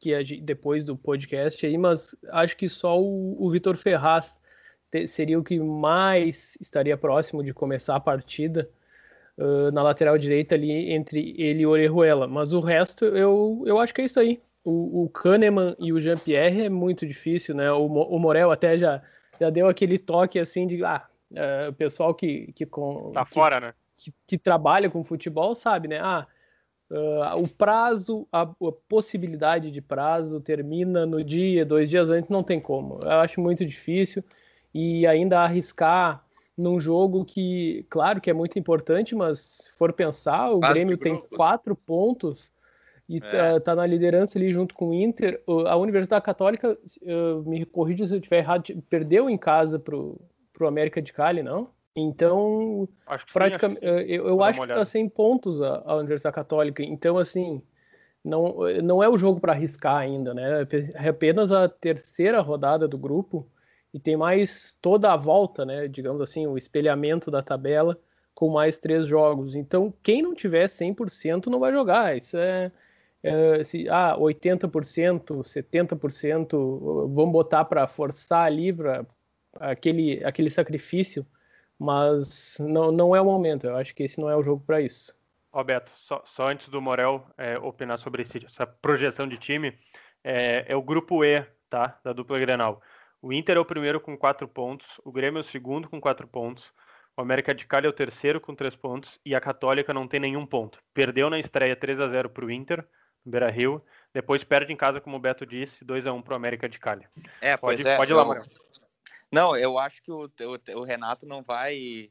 que 0.00 0.12
é 0.12 0.22
depois 0.22 0.84
do 0.84 0.96
podcast 0.96 1.64
aí, 1.64 1.78
mas 1.78 2.16
acho 2.30 2.56
que 2.56 2.68
só 2.68 3.00
o, 3.00 3.36
o 3.38 3.50
Vitor 3.50 3.76
Ferraz 3.76 4.40
seria 5.06 5.38
o 5.38 5.44
que 5.44 5.58
mais 5.60 6.56
estaria 6.60 6.96
próximo 6.96 7.44
de 7.44 7.52
começar 7.52 7.94
a 7.94 8.00
partida 8.00 8.68
uh, 9.36 9.70
na 9.70 9.82
lateral 9.82 10.18
direita 10.18 10.54
ali 10.54 10.92
entre 10.92 11.34
ele 11.38 11.62
e 11.62 11.66
Orejuela. 11.66 12.26
Mas 12.26 12.52
o 12.52 12.60
resto 12.60 13.04
eu, 13.04 13.62
eu 13.66 13.78
acho 13.78 13.94
que 13.94 14.00
é 14.00 14.04
isso 14.04 14.18
aí. 14.18 14.40
O, 14.70 15.04
o 15.04 15.08
Kahneman 15.08 15.74
e 15.78 15.94
o 15.94 16.00
Jean-Pierre 16.00 16.66
é 16.66 16.68
muito 16.68 17.06
difícil, 17.06 17.54
né? 17.54 17.72
O, 17.72 17.86
o 17.86 18.18
Morel 18.18 18.50
até 18.50 18.76
já, 18.76 19.00
já 19.40 19.48
deu 19.48 19.66
aquele 19.66 19.98
toque 19.98 20.38
assim 20.38 20.66
de 20.66 20.84
ah, 20.84 21.06
uh, 21.30 21.70
o 21.70 21.72
pessoal 21.72 22.14
que, 22.14 22.52
que 22.52 22.66
com. 22.66 23.10
Tá 23.12 23.24
que, 23.24 23.32
fora, 23.32 23.60
né? 23.60 23.74
Que, 23.96 24.12
que, 24.26 24.36
trabalha 24.36 24.90
com 24.90 25.02
futebol 25.02 25.54
sabe, 25.54 25.88
né? 25.88 26.00
Ah, 26.00 26.26
uh, 26.90 27.42
o 27.42 27.48
prazo, 27.48 28.28
a, 28.30 28.42
a, 28.42 28.72
possibilidade 28.86 29.70
de 29.70 29.80
prazo 29.80 30.38
termina 30.38 31.06
no 31.06 31.24
dia, 31.24 31.64
dois 31.64 31.88
dias 31.88 32.10
antes, 32.10 32.28
não 32.28 32.42
tem 32.42 32.60
como. 32.60 33.00
Eu 33.02 33.20
acho 33.20 33.40
muito 33.40 33.64
difícil 33.64 34.22
e 34.74 35.06
ainda 35.06 35.40
arriscar 35.40 36.22
num 36.54 36.78
jogo 36.78 37.24
que, 37.24 37.86
claro 37.88 38.20
que 38.20 38.28
é 38.28 38.34
muito 38.34 38.58
importante, 38.58 39.14
mas 39.14 39.38
se 39.38 39.72
for 39.72 39.94
pensar, 39.94 40.50
o 40.50 40.60
Quase 40.60 40.74
Grêmio 40.74 40.98
tem 40.98 41.16
quatro 41.34 41.74
pontos 41.74 42.50
e 43.08 43.18
é. 43.18 43.20
tá, 43.20 43.60
tá, 43.60 43.74
na 43.74 43.86
liderança 43.86 44.38
ali 44.38 44.52
junto 44.52 44.74
com 44.74 44.88
o 44.88 44.94
Inter. 44.94 45.42
A 45.66 45.76
Universidade 45.76 46.24
Católica, 46.24 46.76
me 47.46 47.64
corrija 47.64 48.06
se 48.06 48.14
eu 48.14 48.18
estiver 48.18 48.38
errado, 48.38 48.64
perdeu 48.90 49.30
em 49.30 49.38
casa 49.38 49.78
pro, 49.78 50.20
pro 50.52 50.68
América 50.68 51.00
de 51.00 51.12
Cali, 51.12 51.42
não? 51.42 51.70
Então, 51.96 52.88
acho 53.06 53.26
praticamente, 53.32 53.80
sim, 53.80 53.86
acho 53.86 54.04
eu, 54.06 54.28
eu 54.28 54.42
acho 54.42 54.60
que 54.60 54.66
está 54.66 54.84
sem 54.84 55.08
pontos 55.08 55.60
a, 55.60 55.82
a, 55.84 55.96
Universidade 55.96 56.34
Católica. 56.34 56.82
Então, 56.82 57.18
assim, 57.18 57.62
não, 58.24 58.56
não 58.84 59.02
é 59.02 59.08
o 59.08 59.18
jogo 59.18 59.40
para 59.40 59.52
arriscar 59.52 59.96
ainda, 59.96 60.32
né? 60.32 60.66
É 60.94 61.08
apenas 61.08 61.50
a 61.50 61.68
terceira 61.68 62.40
rodada 62.40 62.86
do 62.86 62.98
grupo 62.98 63.48
e 63.92 63.98
tem 63.98 64.16
mais 64.16 64.76
toda 64.80 65.12
a 65.12 65.16
volta, 65.16 65.64
né, 65.64 65.88
digamos 65.88 66.20
assim, 66.20 66.46
o 66.46 66.58
espelhamento 66.58 67.30
da 67.30 67.42
tabela 67.42 67.98
com 68.34 68.48
mais 68.50 68.78
três 68.78 69.06
jogos. 69.06 69.54
Então, 69.54 69.92
quem 70.02 70.22
não 70.22 70.34
tiver 70.34 70.66
100% 70.66 71.46
não 71.46 71.58
vai 71.58 71.72
jogar. 71.72 72.16
Isso 72.16 72.36
é, 72.36 72.70
é 73.22 73.64
se, 73.64 73.88
ah, 73.88 74.16
80%, 74.16 75.42
70%, 75.42 77.10
vamos 77.12 77.32
botar 77.32 77.64
para 77.64 77.86
forçar 77.86 78.46
ali 78.46 78.72
para 78.72 79.04
aquele, 79.58 80.24
aquele 80.24 80.50
sacrifício, 80.50 81.26
mas 81.78 82.56
não, 82.60 82.92
não 82.92 83.16
é 83.16 83.20
o 83.20 83.24
momento. 83.24 83.66
Eu 83.66 83.76
acho 83.76 83.94
que 83.94 84.02
esse 84.02 84.20
não 84.20 84.30
é 84.30 84.36
o 84.36 84.42
jogo 84.42 84.62
para 84.64 84.80
isso. 84.80 85.16
Ó, 85.52 85.64
Beto, 85.64 85.90
só, 85.96 86.22
só, 86.26 86.48
antes 86.48 86.68
do 86.68 86.80
Morel 86.80 87.26
é, 87.36 87.58
opinar 87.58 87.98
sobre 87.98 88.22
esse, 88.22 88.44
essa 88.44 88.66
projeção 88.66 89.26
de 89.26 89.38
time, 89.38 89.76
é, 90.22 90.64
é 90.68 90.76
o 90.76 90.82
grupo 90.82 91.24
E, 91.24 91.44
tá, 91.70 91.98
da 92.04 92.12
dupla 92.12 92.38
Grenal. 92.38 92.82
O 93.20 93.32
Inter 93.32 93.56
é 93.56 93.60
o 93.60 93.64
primeiro 93.64 94.00
com 94.00 94.16
quatro 94.16 94.46
pontos, 94.46 94.86
o 95.04 95.10
Grêmio 95.10 95.38
é 95.38 95.40
o 95.40 95.44
segundo 95.44 95.88
com 95.88 96.00
quatro 96.00 96.28
pontos, 96.28 96.72
o 97.16 97.20
América 97.20 97.52
de 97.52 97.66
Cali 97.66 97.86
é 97.86 97.90
o 97.90 97.92
terceiro 97.92 98.40
com 98.40 98.54
três 98.54 98.76
pontos 98.76 99.18
e 99.24 99.34
a 99.34 99.40
Católica 99.40 99.92
não 99.92 100.06
tem 100.06 100.20
nenhum 100.20 100.46
ponto. 100.46 100.80
Perdeu 100.94 101.28
na 101.28 101.40
estreia 101.40 101.74
3 101.74 102.00
a 102.00 102.06
0 102.06 102.30
para 102.30 102.44
o 102.44 102.50
Inter, 102.50 102.86
Beira 103.28 103.50
Rio, 103.50 103.84
depois 104.12 104.42
perde 104.42 104.72
em 104.72 104.76
casa, 104.76 105.00
como 105.00 105.16
o 105.16 105.20
Beto 105.20 105.46
disse, 105.46 105.84
2 105.84 106.06
a 106.06 106.12
1 106.12 106.22
para 106.22 106.32
o 106.32 106.36
América 106.36 106.68
de 106.68 106.78
Cali. 106.78 107.06
É, 107.40 107.56
pode, 107.56 107.86
é, 107.86 107.96
pode 107.96 108.10
ir 108.10 108.14
lá, 108.14 108.24
Manuel. 108.24 108.46
Não, 109.30 109.56
eu 109.56 109.78
acho 109.78 110.02
que 110.02 110.10
o, 110.10 110.24
o, 110.24 110.78
o, 110.78 110.84
Renato 110.84 111.26
não 111.26 111.42
vai 111.42 112.10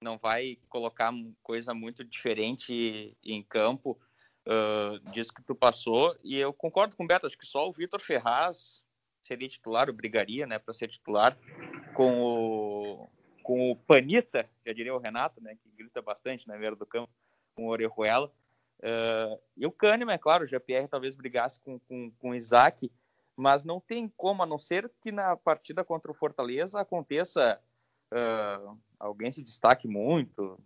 não 0.00 0.18
vai 0.18 0.58
colocar 0.68 1.10
coisa 1.42 1.72
muito 1.72 2.04
diferente 2.04 3.16
em 3.24 3.42
campo 3.42 3.98
uh, 4.46 4.98
disso 5.10 5.32
que 5.32 5.42
tu 5.42 5.54
passou. 5.54 6.14
E 6.22 6.38
eu 6.38 6.52
concordo 6.52 6.94
com 6.94 7.04
o 7.04 7.06
Beto, 7.06 7.26
acho 7.26 7.38
que 7.38 7.46
só 7.46 7.66
o 7.66 7.72
Vitor 7.72 8.00
Ferraz 8.00 8.82
seria 9.22 9.48
titular, 9.48 9.88
ou 9.88 9.94
brigaria, 9.94 10.46
né, 10.46 10.58
para 10.58 10.74
ser 10.74 10.88
titular, 10.88 11.36
com 11.94 12.20
o, 12.20 13.08
com 13.42 13.70
o 13.70 13.76
Panita, 13.76 14.48
já 14.66 14.72
diria 14.74 14.94
o 14.94 14.98
Renato, 14.98 15.42
né, 15.42 15.56
que 15.56 15.70
grita 15.70 16.02
bastante 16.02 16.46
na 16.46 16.58
beira 16.58 16.76
do 16.76 16.84
campo, 16.84 17.10
com 17.54 17.64
o 17.64 17.68
Orejuela. 17.70 18.30
Uh, 18.84 19.40
e 19.56 19.66
o 19.66 19.72
Kahneman, 19.72 20.14
é 20.14 20.18
claro, 20.18 20.44
o 20.44 20.46
GPR 20.46 20.86
talvez 20.86 21.16
brigasse 21.16 21.58
com, 21.60 21.78
com, 21.78 22.10
com 22.18 22.30
o 22.30 22.34
Isaac, 22.34 22.92
mas 23.34 23.64
não 23.64 23.80
tem 23.80 24.12
como, 24.14 24.42
a 24.42 24.46
não 24.46 24.58
ser 24.58 24.90
que 25.00 25.10
na 25.10 25.34
partida 25.36 25.82
contra 25.82 26.10
o 26.10 26.14
Fortaleza 26.14 26.78
aconteça 26.78 27.58
uh, 28.12 28.78
alguém 28.98 29.32
se 29.32 29.42
destaque 29.42 29.88
muito, 29.88 30.60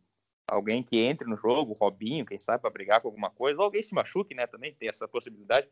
alguém 0.49 0.83
que 0.83 0.99
entre 0.99 1.29
no 1.29 1.37
jogo, 1.37 1.75
Robinho, 1.75 2.27
quem 2.27 2.41
sabe, 2.41 2.61
para 2.61 2.71
brigar 2.71 3.01
com 3.01 3.07
alguma 3.07 3.31
coisa, 3.31 3.61
ou 3.61 3.65
alguém 3.65 3.83
se 3.83 3.95
machuque, 3.95 4.35
né, 4.35 4.49
também 4.49 4.75
tem 4.75 4.89
essa 4.89 5.07
possibilidade. 5.07 5.69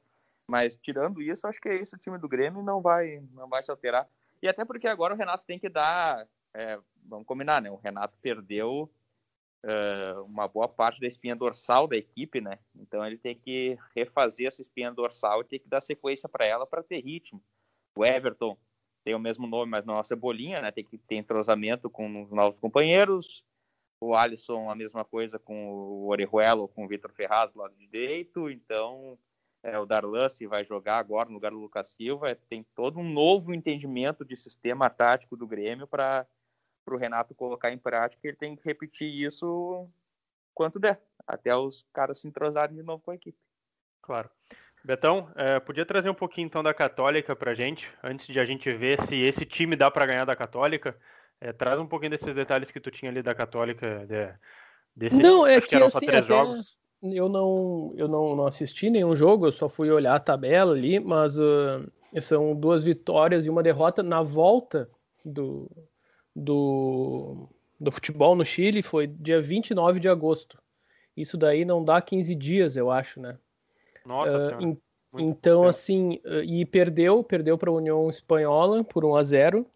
Mas 0.46 0.76
tirando 0.76 1.20
isso, 1.20 1.48
acho 1.48 1.60
que 1.60 1.68
é 1.68 1.82
isso. 1.82 1.96
O 1.96 1.98
time 1.98 2.16
do 2.18 2.28
Grêmio 2.28 2.62
não 2.62 2.80
vai, 2.80 3.20
não 3.32 3.48
vai 3.48 3.60
se 3.64 3.70
alterar. 3.72 4.08
E 4.40 4.46
até 4.46 4.64
porque 4.64 4.86
agora 4.86 5.12
o 5.12 5.16
Renato 5.16 5.44
tem 5.44 5.58
que 5.58 5.68
dar. 5.68 6.24
É, 6.54 6.78
vamos 7.04 7.26
combinar, 7.26 7.60
né? 7.60 7.68
O 7.68 7.74
Renato 7.74 8.16
perdeu 8.22 8.88
uh, 9.64 10.22
uma 10.24 10.46
boa 10.48 10.68
parte 10.68 11.00
da 11.00 11.06
espinha 11.06 11.34
dorsal 11.34 11.86
da 11.86 11.96
equipe, 11.96 12.40
né? 12.40 12.58
Então 12.74 13.04
ele 13.06 13.18
tem 13.18 13.34
que 13.34 13.78
refazer 13.94 14.46
essa 14.46 14.62
espinha 14.62 14.92
dorsal 14.92 15.40
e 15.40 15.44
tem 15.44 15.60
que 15.60 15.68
dar 15.68 15.80
sequência 15.80 16.28
para 16.28 16.44
ela 16.44 16.66
para 16.66 16.82
ter 16.82 17.00
ritmo. 17.00 17.42
O 17.96 18.04
Everton 18.04 18.56
tem 19.04 19.14
o 19.14 19.20
mesmo 19.20 19.46
nome, 19.46 19.70
mas 19.70 19.84
não 19.84 19.98
é 19.98 20.02
cebolinha, 20.02 20.60
né? 20.60 20.70
Tem 20.70 20.84
que 20.84 20.98
ter 20.98 21.16
entrosamento 21.16 21.88
com 21.88 22.24
os 22.24 22.30
novos 22.30 22.58
companheiros. 22.58 23.44
O 24.00 24.14
Alisson, 24.14 24.68
a 24.68 24.74
mesma 24.74 25.04
coisa 25.04 25.38
com 25.38 25.70
o 25.70 26.08
Orejuela 26.08 26.60
ou 26.60 26.68
com 26.68 26.84
o 26.84 26.88
Vitor 26.88 27.12
Ferraz 27.12 27.50
do 27.52 27.60
lado 27.60 27.74
direito. 27.76 28.50
Então, 28.50 29.18
é, 29.62 29.78
o 29.78 29.86
Darlan 29.86 30.28
se 30.28 30.46
vai 30.46 30.64
jogar 30.64 30.98
agora 30.98 31.28
no 31.28 31.34
lugar 31.34 31.50
do 31.50 31.58
Lucas 31.58 31.88
Silva, 31.88 32.36
tem 32.48 32.64
todo 32.74 33.00
um 33.00 33.10
novo 33.10 33.54
entendimento 33.54 34.24
de 34.24 34.36
sistema 34.36 34.88
tático 34.88 35.36
do 35.36 35.46
Grêmio 35.46 35.86
para 35.86 36.26
o 36.94 36.98
Renato 36.98 37.34
colocar 37.34 37.70
em 37.70 37.78
prática. 37.78 38.26
Ele 38.26 38.36
tem 38.36 38.56
que 38.56 38.64
repetir 38.64 39.08
isso 39.08 39.88
quanto 40.54 40.78
der, 40.78 41.00
até 41.26 41.54
os 41.54 41.84
caras 41.92 42.18
se 42.18 42.28
entrosarem 42.28 42.76
de 42.76 42.82
novo 42.82 43.02
com 43.02 43.10
a 43.10 43.14
equipe. 43.14 43.38
Claro. 44.02 44.30
Betão, 44.84 45.28
é, 45.34 45.58
podia 45.58 45.84
trazer 45.84 46.08
um 46.08 46.14
pouquinho 46.14 46.46
então 46.46 46.62
da 46.62 46.72
Católica 46.72 47.34
para 47.34 47.54
gente, 47.54 47.90
antes 48.02 48.26
de 48.26 48.38
a 48.38 48.44
gente 48.44 48.72
ver 48.72 49.00
se 49.02 49.16
esse 49.16 49.44
time 49.44 49.74
dá 49.74 49.90
para 49.90 50.06
ganhar 50.06 50.24
da 50.24 50.36
Católica. 50.36 50.96
É, 51.40 51.52
traz 51.52 51.78
um 51.78 51.86
pouquinho 51.86 52.12
desses 52.12 52.34
detalhes 52.34 52.70
que 52.70 52.80
tu 52.80 52.90
tinha 52.90 53.10
ali 53.10 53.20
da 53.20 53.34
Católica, 53.34 54.06
de, 54.06 54.32
desse, 54.94 55.16
não, 55.16 55.46
é 55.46 55.60
que, 55.60 55.68
que 55.68 55.74
eram 55.74 55.88
assim, 55.88 55.98
só 55.98 56.06
três 56.06 56.24
até... 56.24 56.28
jogos 56.28 56.76
eu 57.02 57.28
não, 57.28 57.92
eu 57.96 58.08
não, 58.08 58.34
não 58.34 58.46
assisti 58.46 58.90
nenhum 58.90 59.14
jogo, 59.14 59.46
eu 59.46 59.52
só 59.52 59.68
fui 59.68 59.90
olhar 59.90 60.14
a 60.14 60.20
tabela 60.20 60.72
ali, 60.72 60.98
mas 60.98 61.38
uh, 61.38 61.90
são 62.20 62.54
duas 62.54 62.84
vitórias 62.84 63.46
e 63.46 63.50
uma 63.50 63.62
derrota 63.62 64.02
na 64.02 64.22
volta 64.22 64.88
do, 65.24 65.70
do, 66.36 67.48
do 67.80 67.90
futebol 67.90 68.36
no 68.36 68.44
Chile, 68.44 68.82
foi 68.82 69.06
dia 69.06 69.40
29 69.40 69.98
de 69.98 70.08
agosto. 70.08 70.58
Isso 71.16 71.38
daí 71.38 71.64
não 71.64 71.82
dá 71.82 72.00
15 72.00 72.34
dias, 72.34 72.76
eu 72.76 72.90
acho, 72.90 73.18
né? 73.18 73.38
Nossa 74.04 74.58
uh, 74.58 74.78
Então, 75.18 75.64
assim, 75.64 76.20
uh, 76.26 76.42
e 76.44 76.66
perdeu, 76.66 77.24
perdeu 77.24 77.56
para 77.56 77.70
a 77.70 77.74
União 77.74 78.10
Espanhola 78.10 78.84
por 78.84 79.02
1 79.02 79.16
a 79.16 79.22
0 79.22 79.66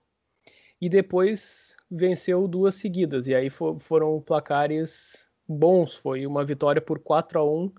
e 0.79 0.88
depois 0.88 1.76
venceu 1.90 2.47
duas 2.47 2.75
seguidas, 2.75 3.26
e 3.26 3.35
aí 3.35 3.49
for, 3.49 3.79
foram 3.79 4.21
placares 4.21 5.26
bons. 5.49 5.97
Foi 5.97 6.26
uma 6.26 6.45
vitória 6.45 6.81
por 6.81 6.99
4 7.00 7.40
a 7.40 7.45
1 7.45 7.73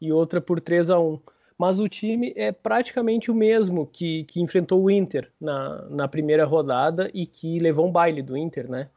e 0.00 0.12
outra 0.12 0.40
por 0.40 0.60
3 0.60 0.90
a 0.90 0.98
1 0.98 1.20
mas 1.58 1.80
o 1.80 1.88
time 1.88 2.32
é 2.36 2.52
praticamente 2.52 3.30
o 3.30 3.34
mesmo 3.34 3.86
que, 3.86 4.24
que 4.24 4.40
enfrentou 4.40 4.82
o 4.82 4.90
Inter 4.90 5.30
na, 5.40 5.82
na 5.88 6.08
primeira 6.08 6.44
rodada 6.44 7.10
e 7.14 7.26
que 7.26 7.58
levou 7.58 7.86
um 7.86 7.92
baile 7.92 8.22
do 8.22 8.36
Inter, 8.36 8.68
né? 8.70 8.88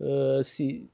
Uh, 0.00 0.42
se, 0.44 0.88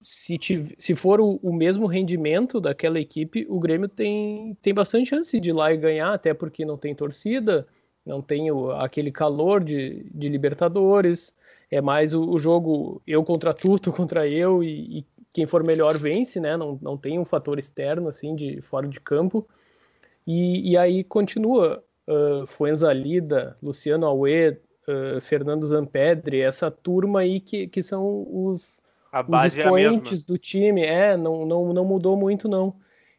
se, 0.00 0.38
se 0.78 0.94
for 0.94 1.20
o, 1.20 1.38
o 1.42 1.52
mesmo 1.52 1.86
rendimento 1.86 2.60
daquela 2.60 2.98
equipe, 3.00 3.46
o 3.48 3.58
Grêmio 3.58 3.88
tem, 3.88 4.56
tem 4.60 4.72
bastante 4.74 5.10
chance 5.10 5.38
de 5.40 5.50
ir 5.50 5.52
lá 5.52 5.72
e 5.72 5.76
ganhar, 5.76 6.12
até 6.14 6.32
porque 6.32 6.64
não 6.64 6.76
tem 6.76 6.94
torcida, 6.94 7.66
não 8.06 8.20
tem 8.20 8.50
o- 8.50 8.70
aquele 8.72 9.10
calor 9.10 9.62
de, 9.62 10.04
de 10.14 10.28
Libertadores, 10.28 11.34
é 11.70 11.80
mais 11.80 12.14
o, 12.14 12.22
o 12.30 12.38
jogo 12.38 13.02
eu 13.06 13.24
contra 13.24 13.52
tu, 13.52 13.78
tu 13.78 13.92
contra 13.92 14.28
eu, 14.28 14.62
e, 14.62 15.00
e 15.00 15.06
quem 15.32 15.46
for 15.46 15.64
melhor 15.64 15.96
vence, 15.98 16.40
né? 16.40 16.56
Não, 16.56 16.78
não 16.80 16.96
tem 16.96 17.18
um 17.18 17.24
fator 17.24 17.58
externo, 17.58 18.08
assim, 18.08 18.34
de 18.34 18.60
fora 18.62 18.88
de 18.88 19.00
campo. 19.00 19.46
E, 20.28 20.72
e 20.72 20.76
aí 20.76 21.02
continua 21.02 21.82
uh, 22.06 22.46
Fuenzalida, 22.46 23.56
Luciano 23.62 24.04
Auê, 24.04 24.50
uh, 24.50 25.18
Fernando 25.22 25.66
Zampedri, 25.66 26.42
essa 26.42 26.70
turma 26.70 27.20
aí 27.20 27.40
que, 27.40 27.66
que 27.66 27.82
são 27.82 28.26
os, 28.30 28.78
os 29.10 29.42
é 29.42 29.46
expoentes 29.46 30.22
do 30.22 30.36
time, 30.36 30.82
é, 30.82 31.16
não, 31.16 31.46
não, 31.46 31.72
não 31.72 31.82
mudou 31.82 32.14
muito 32.14 32.46
não. 32.46 32.74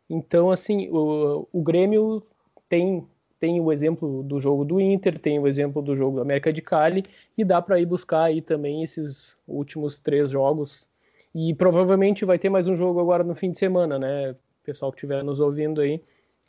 Então, 0.08 0.52
assim, 0.52 0.88
o, 0.92 1.48
o 1.52 1.64
Grêmio 1.64 2.22
tem, 2.70 3.04
tem 3.40 3.60
o 3.60 3.72
exemplo 3.72 4.22
do 4.22 4.40
jogo 4.40 4.64
do 4.64 4.80
Inter, 4.80 5.20
tem 5.20 5.40
o 5.40 5.48
exemplo 5.48 5.82
do 5.82 5.96
jogo 5.96 6.18
do 6.18 6.22
América 6.22 6.54
de 6.54 6.62
Cali, 6.62 7.04
e 7.36 7.44
dá 7.44 7.60
para 7.60 7.80
ir 7.80 7.88
buscar 7.88 8.26
aí 8.26 8.40
também 8.40 8.84
esses 8.84 9.36
últimos 9.48 9.98
três 9.98 10.30
jogos. 10.30 10.88
E 11.34 11.56
provavelmente 11.56 12.24
vai 12.24 12.38
ter 12.38 12.50
mais 12.50 12.68
um 12.68 12.76
jogo 12.76 13.00
agora 13.00 13.24
no 13.24 13.34
fim 13.34 13.52
de 13.52 13.58
semana, 13.58 13.98
né? 13.98 14.36
Pessoal 14.64 14.92
que 14.92 14.98
estiver 14.98 15.24
nos 15.24 15.40
ouvindo 15.40 15.82
aí, 15.82 16.00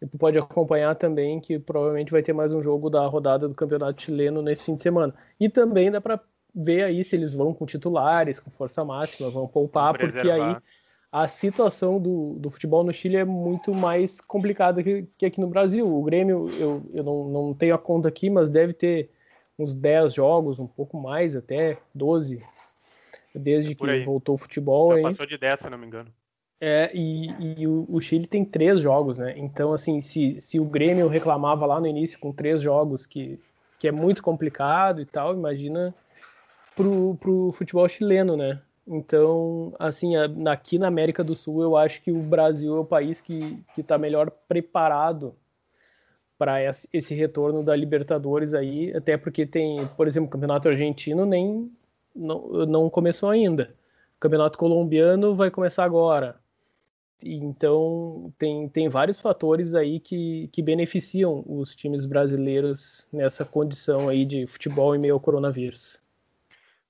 tu 0.07 0.19
pode 0.19 0.39
acompanhar 0.39 0.95
também 0.95 1.41
que 1.41 1.59
provavelmente 1.59 2.11
vai 2.11 2.23
ter 2.23 2.33
mais 2.33 2.53
um 2.53 2.63
jogo 2.63 2.89
da 2.89 3.07
rodada 3.07 3.49
do 3.49 3.55
Campeonato 3.55 4.03
Chileno 4.03 4.43
nesse 4.43 4.65
fim 4.65 4.75
de 4.75 4.83
semana. 4.83 5.15
E 5.39 5.49
também 5.49 5.91
dá 5.91 6.01
para 6.01 6.21
ver 6.55 6.85
aí 6.85 7.05
se 7.05 7.17
eles 7.17 7.33
vão 7.35 7.53
com 7.53 7.67
titulares, 7.67 8.41
com 8.41 8.51
força 8.51 8.85
máxima, 8.85 9.31
vão 9.31 9.47
poupar, 9.47 9.97
porque 9.97 10.31
aí 10.31 10.57
a 11.13 11.27
situação 11.27 12.01
do, 12.01 12.35
do 12.39 12.51
futebol 12.51 12.85
no 12.85 12.93
Chile 12.93 13.17
é 13.17 13.25
muito 13.25 13.75
mais 13.75 14.21
complicada 14.21 14.83
que, 14.83 15.07
que 15.19 15.27
aqui 15.27 15.41
no 15.41 15.49
Brasil. 15.49 15.87
O 15.87 16.03
Grêmio, 16.03 16.49
eu, 16.59 16.83
eu 16.95 17.03
não, 17.03 17.29
não 17.29 17.55
tenho 17.55 17.75
a 17.75 17.79
conta 17.79 18.09
aqui, 18.09 18.31
mas 18.31 18.49
deve 18.49 18.73
ter 18.73 19.11
uns 19.59 19.75
10 19.75 20.15
jogos, 20.15 20.59
um 20.59 20.67
pouco 20.67 20.99
mais, 20.99 21.37
até 21.37 21.79
12, 21.95 22.43
desde 23.35 23.75
Por 23.75 23.89
que 23.89 24.01
voltou 24.05 24.37
o 24.37 24.39
futebol. 24.39 24.93
Já 24.93 24.97
aí. 24.97 25.03
passou 25.03 25.27
de 25.27 25.37
10, 25.37 25.61
se 25.61 25.71
não 25.71 25.79
me 25.79 25.87
engano. 25.87 26.11
É, 26.61 26.91
e, 26.95 27.61
e 27.61 27.67
o, 27.67 27.87
o 27.89 28.01
Chile 28.01 28.27
tem 28.27 28.45
três 28.45 28.81
jogos, 28.81 29.17
né? 29.17 29.35
Então, 29.37 29.73
assim, 29.73 30.01
se, 30.03 30.39
se 30.41 30.61
o 30.61 30.65
Grêmio 30.65 31.09
reclamava 31.09 31.65
lá 31.65 31.81
no 31.81 31.87
início 31.87 32.19
com 32.19 32.33
três 32.33 32.63
jogos, 32.63 33.07
que, 33.07 33.41
que 33.79 33.89
é 33.89 33.93
muito 33.93 34.23
complicado 34.23 35.01
e 35.01 35.07
tal, 35.07 35.35
imagina 35.35 35.95
pro, 36.77 37.17
pro 37.17 37.51
futebol 37.53 37.89
chileno, 37.89 38.37
né? 38.37 38.61
Então, 38.87 39.73
assim, 39.79 40.17
aqui 40.47 40.79
na 40.79 40.89
América 40.89 41.23
do 41.23 41.35
Sul, 41.35 41.63
eu 41.63 41.77
acho 41.77 42.03
que 42.03 42.11
o 42.11 42.23
Brasil 42.23 42.77
é 42.77 42.81
o 42.81 42.85
país 42.85 43.21
que, 43.21 43.63
que 43.75 43.83
tá 43.83 43.97
melhor 43.97 44.31
preparado 44.49 45.35
para 46.37 46.63
esse 46.63 46.89
esse 46.93 47.15
retorno 47.15 47.63
da 47.63 47.77
Libertadores 47.77 48.55
aí, 48.55 48.95
até 48.97 49.17
porque 49.17 49.47
tem, 49.47 49.87
por 49.97 50.07
exemplo, 50.07 50.27
o 50.29 50.31
Campeonato 50.31 50.69
Argentino 50.69 51.25
nem 51.25 51.71
não, 52.15 52.67
não 52.67 52.91
começou 52.91 53.31
ainda. 53.31 53.75
O 54.17 54.21
Campeonato 54.21 54.59
Colombiano 54.59 55.35
vai 55.35 55.51
começar 55.51 55.85
agora. 55.85 56.40
Então, 57.25 58.33
tem, 58.39 58.69
tem 58.69 58.89
vários 58.89 59.21
fatores 59.21 59.75
aí 59.75 60.01
que, 60.01 60.49
que 60.53 60.63
beneficiam 60.63 61.45
os 61.47 61.75
times 61.75 62.07
brasileiros 62.07 63.09
nessa 63.13 63.45
condição 63.45 64.09
aí 64.09 64.25
de 64.25 64.47
futebol 64.47 64.95
em 64.95 64.99
meio 64.99 65.15
ao 65.15 65.21
coronavírus. 65.21 66.01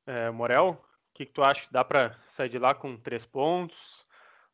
É, 0.06 0.30
Morel, 0.30 0.70
o 0.70 1.14
que, 1.14 1.26
que 1.26 1.32
tu 1.32 1.42
acha? 1.42 1.66
Dá 1.70 1.84
pra 1.84 2.16
sair 2.28 2.48
de 2.48 2.58
lá 2.58 2.74
com 2.74 2.96
três 2.96 3.24
pontos? 3.24 3.76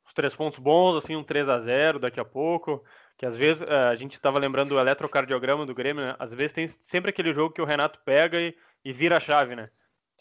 Os 0.07 0.12
três 0.12 0.35
pontos 0.35 0.59
bons, 0.59 0.97
assim, 0.97 1.17
um 1.17 1.25
3 1.25 1.49
a 1.49 1.59
0 1.61 1.99
daqui 1.99 2.21
a 2.21 2.25
pouco. 2.25 2.85
Que 3.17 3.25
às 3.25 3.35
vezes 3.35 3.62
é, 3.62 3.75
a 3.89 3.97
gente 3.97 4.15
estava 4.15 4.39
lembrando 4.39 4.71
do 4.71 4.79
eletrocardiograma 4.79 5.65
do 5.65 5.75
Grêmio, 5.75 6.05
né? 6.05 6.17
Às 6.19 6.33
vezes 6.33 6.53
tem 6.53 6.69
sempre 6.69 7.11
aquele 7.11 7.33
jogo 7.33 7.55
que 7.55 7.62
o 7.62 7.65
Renato 7.65 7.99
pega 8.05 8.41
e, 8.41 8.55
e 8.85 8.93
vira 8.93 9.17
a 9.17 9.21
chave, 9.21 9.57
né? 9.57 9.71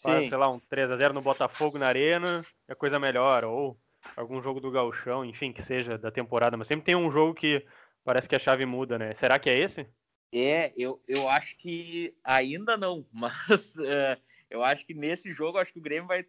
Faz, 0.02 0.28
sei 0.28 0.36
lá, 0.36 0.50
um 0.50 0.58
3 0.58 0.90
a 0.90 0.96
0 0.96 1.14
no 1.14 1.22
Botafogo 1.22 1.78
na 1.78 1.86
Arena, 1.86 2.44
é 2.68 2.74
coisa 2.74 2.98
melhor. 2.98 3.44
Ou 3.44 3.78
algum 4.16 4.40
jogo 4.40 4.60
do 4.60 4.70
Gauchão, 4.70 5.24
enfim, 5.24 5.52
que 5.52 5.62
seja 5.62 5.98
da 5.98 6.10
temporada. 6.10 6.56
Mas 6.56 6.68
sempre 6.68 6.84
tem 6.86 6.96
um 6.96 7.10
jogo 7.10 7.34
que 7.34 7.66
parece 8.04 8.28
que 8.28 8.36
a 8.36 8.38
chave 8.38 8.66
muda, 8.66 8.98
né? 8.98 9.14
Será 9.14 9.38
que 9.38 9.50
é 9.50 9.58
esse? 9.58 9.86
É, 10.32 10.72
eu, 10.76 11.02
eu 11.06 11.28
acho 11.28 11.56
que 11.56 12.16
ainda 12.24 12.76
não, 12.76 13.06
mas 13.12 13.76
eh, 13.78 14.20
eu 14.50 14.62
acho 14.62 14.84
que 14.86 14.92
nesse 14.94 15.32
jogo, 15.32 15.58
acho 15.58 15.72
que 15.72 15.78
o 15.78 15.82
Grêmio 15.82 16.08
vai 16.08 16.26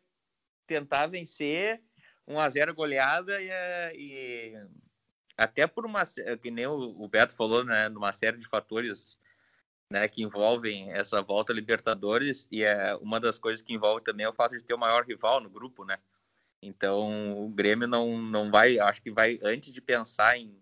tentar 0.67 1.07
vencer 1.07 1.83
1 2.27 2.39
a 2.39 2.49
0 2.49 2.75
goleada 2.75 3.41
e, 3.41 3.49
eh, 3.49 3.93
e 3.95 4.53
até 5.37 5.67
por 5.67 5.85
uma, 5.85 6.05
sé- 6.05 6.37
que 6.37 6.51
nem 6.51 6.67
o 6.67 7.07
Beto 7.09 7.35
falou, 7.35 7.63
né, 7.65 7.89
numa 7.89 8.13
série 8.13 8.37
de 8.37 8.47
fatores 8.47 9.19
né, 9.91 10.07
que 10.07 10.23
envolvem 10.23 10.91
essa 10.93 11.21
volta 11.21 11.53
Libertadores 11.53 12.47
e 12.51 12.63
é 12.63 12.95
uma 12.97 13.19
das 13.19 13.37
coisas 13.39 13.61
que 13.61 13.73
envolve 13.73 14.03
também 14.03 14.25
é 14.25 14.29
o 14.29 14.33
fato 14.33 14.53
de 14.57 14.63
ter 14.63 14.73
o 14.73 14.79
maior 14.79 15.05
rival 15.05 15.41
no 15.41 15.49
grupo, 15.49 15.85
né? 15.85 15.99
Então 16.61 17.45
o 17.45 17.49
Grêmio 17.49 17.87
não, 17.87 18.17
não 18.17 18.49
vai, 18.51 18.79
acho 18.79 19.01
que 19.01 19.11
vai 19.11 19.39
antes 19.43 19.71
de 19.71 19.81
pensar 19.81 20.37
em 20.37 20.61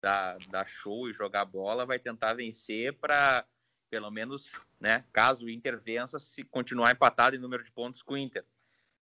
dar, 0.00 0.38
dar 0.48 0.66
show 0.66 1.08
e 1.08 1.12
jogar 1.12 1.44
bola, 1.44 1.86
vai 1.86 1.98
tentar 1.98 2.34
vencer 2.34 2.92
para 2.94 3.46
pelo 3.90 4.10
menos, 4.10 4.58
né, 4.78 5.04
caso 5.12 5.46
o 5.46 5.50
Inter 5.50 5.78
vença, 5.80 6.18
se 6.18 6.44
continuar 6.44 6.92
empatado 6.92 7.34
em 7.34 7.40
número 7.40 7.64
de 7.64 7.72
pontos 7.72 8.02
com 8.02 8.14
o 8.14 8.18
Inter. 8.18 8.44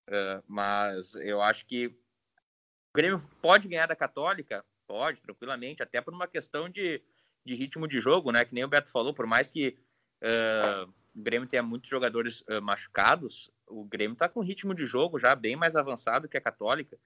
Uh, 0.09 0.43
mas 0.49 1.15
eu 1.17 1.43
acho 1.43 1.67
que 1.67 1.89
o 1.89 2.97
Grêmio 2.97 3.21
pode 3.43 3.69
ganhar 3.69 3.87
da 3.87 3.95
Católica, 3.95 4.65
pode, 4.87 5.21
tranquilamente, 5.21 5.83
até 5.83 6.01
por 6.01 6.15
uma 6.15 6.27
questão 6.27 6.71
de, 6.71 7.03
de 7.45 7.55
ritmo 7.55 7.87
de 7.87 8.01
jogo, 8.01 8.33
né? 8.33 8.47
Que 8.47 8.55
nem 8.55 8.65
o 8.65 8.69
Beto 8.69 8.91
falou, 8.91 9.13
por 9.13 9.27
mais 9.27 9.51
que 9.51 9.79
uh, 10.23 10.93
o 11.19 11.23
Grêmio 11.23 11.49
tenha 11.49 11.63
muitos 11.63 11.91
jogadores 11.91 12.43
uh, 12.43 12.63
machucados, 12.63 13.51
o 13.67 13.85
Grêmio 13.85 14.13
está 14.13 14.29
com 14.29 14.41
ritmo 14.41 14.73
de 14.73 14.87
jogo 14.87 15.19
já 15.19 15.35
bem 15.35 15.57
mais 15.57 15.75
avançado 15.75 16.29
que 16.29 16.37
a 16.37 16.41
Católica. 16.41 16.97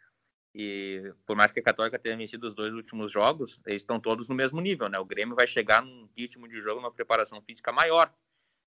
E 0.55 1.15
por 1.25 1.35
mais 1.35 1.51
que 1.51 1.61
a 1.61 1.63
Católica 1.63 1.99
tenha 1.99 2.17
vencido 2.17 2.49
os 2.49 2.55
dois 2.55 2.75
últimos 2.75 3.11
jogos, 3.11 3.59
eles 3.67 3.81
estão 3.81 3.99
todos 3.99 4.29
no 4.29 4.35
mesmo 4.35 4.61
nível, 4.61 4.87
né? 4.91 4.99
O 4.99 5.05
Grêmio 5.05 5.35
vai 5.35 5.47
chegar 5.47 5.83
num 5.83 6.07
ritmo 6.15 6.47
de 6.47 6.61
jogo, 6.61 6.79
uma 6.79 6.93
preparação 6.93 7.41
física 7.41 7.73
maior. 7.73 8.13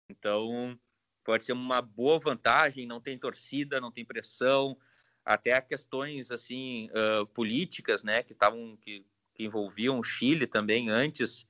Então, 0.10 0.78
pode 1.24 1.44
ser 1.44 1.54
uma 1.54 1.80
boa 1.80 2.18
vantagem, 2.18 2.88
não 2.88 3.00
tem 3.00 3.18
torcida, 3.20 3.80
não 3.80 3.92
tem 3.92 4.04
pressão, 4.04 4.76
até 5.24 5.62
questões 5.62 6.32
assim 6.32 6.90
uh, 6.90 7.28
políticas, 7.28 8.04
né, 8.04 8.24
que 8.24 8.34
estavam 8.34 8.76
que, 8.78 9.06
que, 9.36 9.44
envolviam 9.44 10.00
o 10.00 10.04
Chile 10.04 10.48
também 10.48 10.90
antes, 10.90 11.46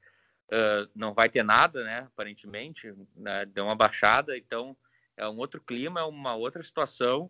uh, 0.52 0.90
não 0.96 1.14
vai 1.14 1.30
ter 1.30 1.44
nada, 1.44 1.84
né, 1.84 2.00
aparentemente, 2.00 2.94
né, 3.16 3.46
deu 3.46 3.66
uma 3.66 3.76
baixada, 3.76 4.38
então 4.38 4.76
é 5.18 5.28
um 5.28 5.38
outro 5.38 5.62
clima, 5.62 6.02
é 6.02 6.04
uma 6.04 6.36
outra 6.36 6.64
situação, 6.64 7.30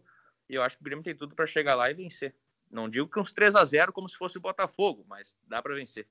e 0.49 0.55
eu 0.55 0.63
acho 0.63 0.77
que 0.77 0.81
o 0.81 0.85
Grêmio 0.85 1.03
tem 1.03 1.15
tudo 1.15 1.35
para 1.35 1.47
chegar 1.47 1.75
lá 1.75 1.89
e 1.89 1.93
vencer. 1.93 2.35
Não 2.69 2.89
digo 2.89 3.09
que 3.09 3.19
uns 3.19 3.31
3 3.31 3.55
a 3.55 3.63
0 3.63 3.93
como 3.93 4.09
se 4.09 4.17
fosse 4.17 4.37
o 4.37 4.41
Botafogo, 4.41 5.05
mas 5.07 5.35
dá 5.47 5.61
para 5.61 5.75
vencer. 5.75 6.07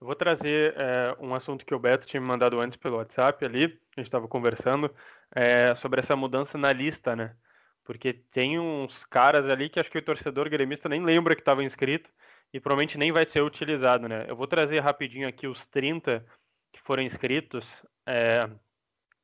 Eu 0.00 0.06
vou 0.06 0.14
trazer 0.14 0.74
é, 0.76 1.16
um 1.18 1.34
assunto 1.34 1.66
que 1.66 1.74
o 1.74 1.78
Beto 1.78 2.06
tinha 2.06 2.20
me 2.20 2.26
mandado 2.26 2.60
antes 2.60 2.76
pelo 2.76 2.96
WhatsApp 2.96 3.44
ali, 3.44 3.64
a 3.64 4.00
gente 4.00 4.06
estava 4.06 4.28
conversando, 4.28 4.94
é, 5.34 5.74
sobre 5.74 5.98
essa 5.98 6.14
mudança 6.14 6.56
na 6.56 6.72
lista, 6.72 7.16
né? 7.16 7.34
Porque 7.82 8.12
tem 8.12 8.58
uns 8.58 9.04
caras 9.06 9.48
ali 9.48 9.68
que 9.68 9.80
acho 9.80 9.90
que 9.90 9.98
o 9.98 10.04
torcedor 10.04 10.48
gremista 10.48 10.88
nem 10.88 11.02
lembra 11.04 11.34
que 11.34 11.40
estava 11.40 11.64
inscrito 11.64 12.10
e 12.52 12.60
provavelmente 12.60 12.98
nem 12.98 13.12
vai 13.12 13.26
ser 13.26 13.42
utilizado, 13.42 14.08
né? 14.08 14.24
Eu 14.28 14.36
vou 14.36 14.46
trazer 14.46 14.80
rapidinho 14.80 15.28
aqui 15.28 15.46
os 15.46 15.66
30 15.66 16.24
que 16.72 16.80
foram 16.80 17.02
inscritos 17.02 17.84
é, 18.06 18.48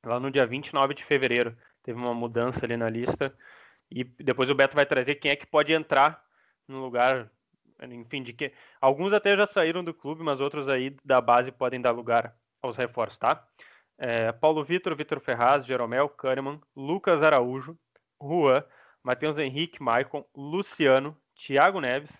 lá 0.04 0.20
no 0.20 0.30
dia 0.30 0.46
29 0.46 0.94
de 0.94 1.04
fevereiro. 1.04 1.56
Teve 1.82 1.98
uma 1.98 2.14
mudança 2.14 2.64
ali 2.64 2.76
na 2.76 2.88
lista. 2.88 3.36
E 3.90 4.04
depois 4.04 4.50
o 4.50 4.54
Beto 4.54 4.74
vai 4.74 4.86
trazer 4.86 5.16
quem 5.16 5.30
é 5.30 5.36
que 5.36 5.46
pode 5.46 5.72
entrar 5.72 6.22
no 6.66 6.80
lugar 6.80 7.30
enfim, 7.82 8.22
de 8.22 8.32
que 8.32 8.52
alguns 8.80 9.12
até 9.12 9.36
já 9.36 9.46
saíram 9.46 9.82
do 9.82 9.92
clube, 9.92 10.22
mas 10.22 10.40
outros 10.40 10.68
aí 10.68 10.96
da 11.04 11.20
base 11.20 11.50
podem 11.50 11.80
dar 11.80 11.90
lugar 11.90 12.34
aos 12.62 12.76
reforços, 12.76 13.18
tá? 13.18 13.46
É, 13.98 14.32
Paulo 14.32 14.64
Vitor, 14.64 14.94
Vitor 14.96 15.20
Ferraz, 15.20 15.66
Jeromel, 15.66 16.08
Kahneman, 16.08 16.60
Lucas 16.74 17.22
Araújo, 17.22 17.78
Juan, 18.20 18.64
Matheus 19.02 19.38
Henrique, 19.38 19.82
Maicon, 19.82 20.24
Luciano, 20.34 21.16
Thiago 21.34 21.80
Neves, 21.80 22.10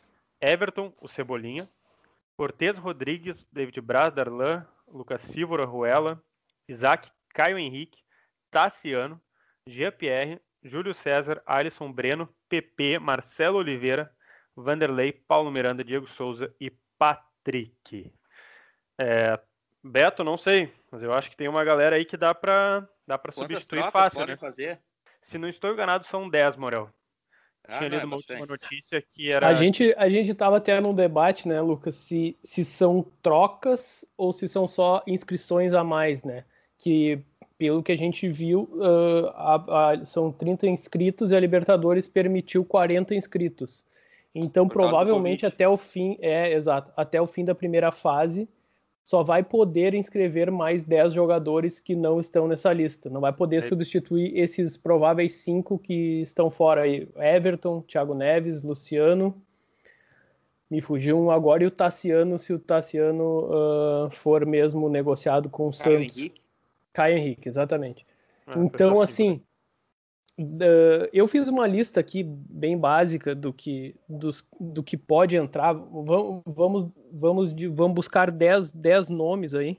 Everton, 0.45 0.93
o 1.01 1.09
Cebolinha, 1.09 1.69
Cortez 2.37 2.77
Rodrigues, 2.77 3.47
David 3.51 3.81
Braz, 3.81 4.13
Darlan, 4.13 4.67
Lucas 4.87 5.23
Silva, 5.23 5.65
Ruela, 5.65 6.23
Isaac, 6.69 7.11
Caio 7.33 7.59
Henrique, 7.59 8.03
Tassiano, 8.51 9.21
Jean-Pierre, 9.67 10.41
Júlio 10.63 10.93
César, 10.93 11.43
Alisson 11.47 11.91
Breno, 11.91 12.29
PP, 12.49 12.99
Marcelo 12.99 13.59
Oliveira, 13.59 14.13
Vanderlei, 14.55 15.13
Paulo 15.13 15.51
Miranda, 15.51 15.83
Diego 15.83 16.07
Souza 16.07 16.55
e 16.61 16.71
Patrick. 16.99 18.13
É, 18.99 19.39
Beto, 19.83 20.23
não 20.23 20.37
sei, 20.37 20.73
mas 20.91 21.03
eu 21.03 21.13
acho 21.13 21.31
que 21.31 21.37
tem 21.37 21.49
uma 21.49 21.65
galera 21.65 21.97
aí 21.97 22.05
que 22.05 22.17
dá 22.17 22.35
pra, 22.35 22.89
dá 23.07 23.21
substituir 23.33 23.91
fácil, 23.91 24.27
né? 24.27 24.37
Fazer? 24.37 24.81
Se 25.23 25.39
não 25.39 25.49
estou 25.49 25.73
enganado, 25.73 26.07
são 26.07 26.29
10, 26.29 26.57
Morel. 26.57 26.91
Ah, 27.67 27.79
Tinha 27.79 27.87
é 27.87 27.91
lido 27.91 28.05
uma 28.07 28.17
bastante. 28.17 28.41
última 28.41 28.55
notícia 28.55 29.03
que 29.03 29.31
era. 29.31 29.49
A 29.49 29.55
gente, 29.55 29.95
a 29.97 30.09
gente 30.09 30.35
tava 30.35 30.59
até 30.59 30.79
num 30.81 30.95
debate, 30.95 31.49
né, 31.49 31.61
Lucas, 31.61 31.95
se, 31.97 32.37
se 32.43 32.65
são 32.65 33.05
trocas 33.23 34.05
ou 34.17 34.33
se 34.33 34.47
são 34.47 34.67
só 34.67 35.03
inscrições 35.07 35.73
a 35.73 35.83
mais, 35.83 36.25
né? 36.25 36.45
Que, 36.79 37.21
pelo 37.57 37.83
que 37.83 37.93
a 37.93 37.97
gente 37.97 38.29
viu, 38.29 38.69
ah, 38.83 39.65
a- 39.69 39.91
a- 39.93 40.05
são 40.05 40.31
30 40.31 40.67
inscritos 40.67 41.31
e 41.31 41.37
a 41.37 41.41
Libertadores 41.41 42.07
permitiu 42.07 42.65
40 42.65 43.15
inscritos. 43.15 43.83
Então, 44.35 44.69
provavelmente 44.69 45.47
até 45.47 45.67
o 45.69 45.77
fim, 45.77 46.19
é, 46.21 46.53
exato, 46.53 46.93
até 46.97 47.21
o 47.21 47.27
fim 47.27 47.45
da 47.45 47.55
primeira 47.55 47.93
fase, 47.93 48.49
só 49.05 49.23
vai 49.23 49.43
poder 49.43 49.93
inscrever 49.95 50.51
mais 50.51 50.83
10 50.83 51.13
jogadores 51.13 51.79
que 51.79 51.95
não 51.95 52.19
estão 52.19 52.49
nessa 52.49 52.73
lista. 52.73 53.11
Não 53.11 53.21
vai 53.21 53.33
poder 53.35 53.59
É. 53.59 53.61
substituir 53.61 54.37
esses 54.37 54.79
prováveis 54.79 55.35
cinco 55.35 55.79
que 55.79 56.23
estão 56.23 56.51
fora 56.51 56.83
aí. 56.83 57.07
Everton, 57.17 57.83
Thiago 57.83 58.15
Neves, 58.15 58.63
Luciano. 58.63 59.35
Me 60.71 60.81
fugiu 60.81 61.19
um 61.19 61.31
agora 61.31 61.63
e 61.63 61.67
o 61.67 61.71
Tassiano, 61.71 62.39
se 62.39 62.53
o 62.55 62.59
Tassiano 62.59 63.49
ah, 63.53 64.09
for 64.11 64.47
mesmo 64.47 64.89
negociado 64.89 65.51
com 65.51 65.69
o 65.69 65.71
Caio 65.71 66.01
Santos. 66.01 66.19
Henrique. 66.19 66.41
Caio 66.95 67.19
Henrique, 67.19 67.49
exatamente. 67.49 68.07
É, 68.47 68.59
Então, 68.59 69.03
assim, 69.03 69.43
da- 70.39 71.09
eu 71.13 71.27
fiz 71.29 71.49
uma 71.49 71.67
lista 71.67 72.01
aqui 72.01 72.23
bem 72.25 72.77
básica 72.79 73.35
do 73.35 73.53
que, 73.53 73.95
dos, 74.09 74.47
do 74.61 74.83
que 74.83 74.97
pode 74.97 75.37
entrar. 75.37 75.73
Vamos, 75.73 76.43
vamos, 76.47 76.91
vamos, 77.13 77.53
vamos 77.73 77.95
buscar 77.95 78.31
10, 78.31 78.73
10 78.73 79.09
nomes 79.11 79.55
aí 79.55 79.79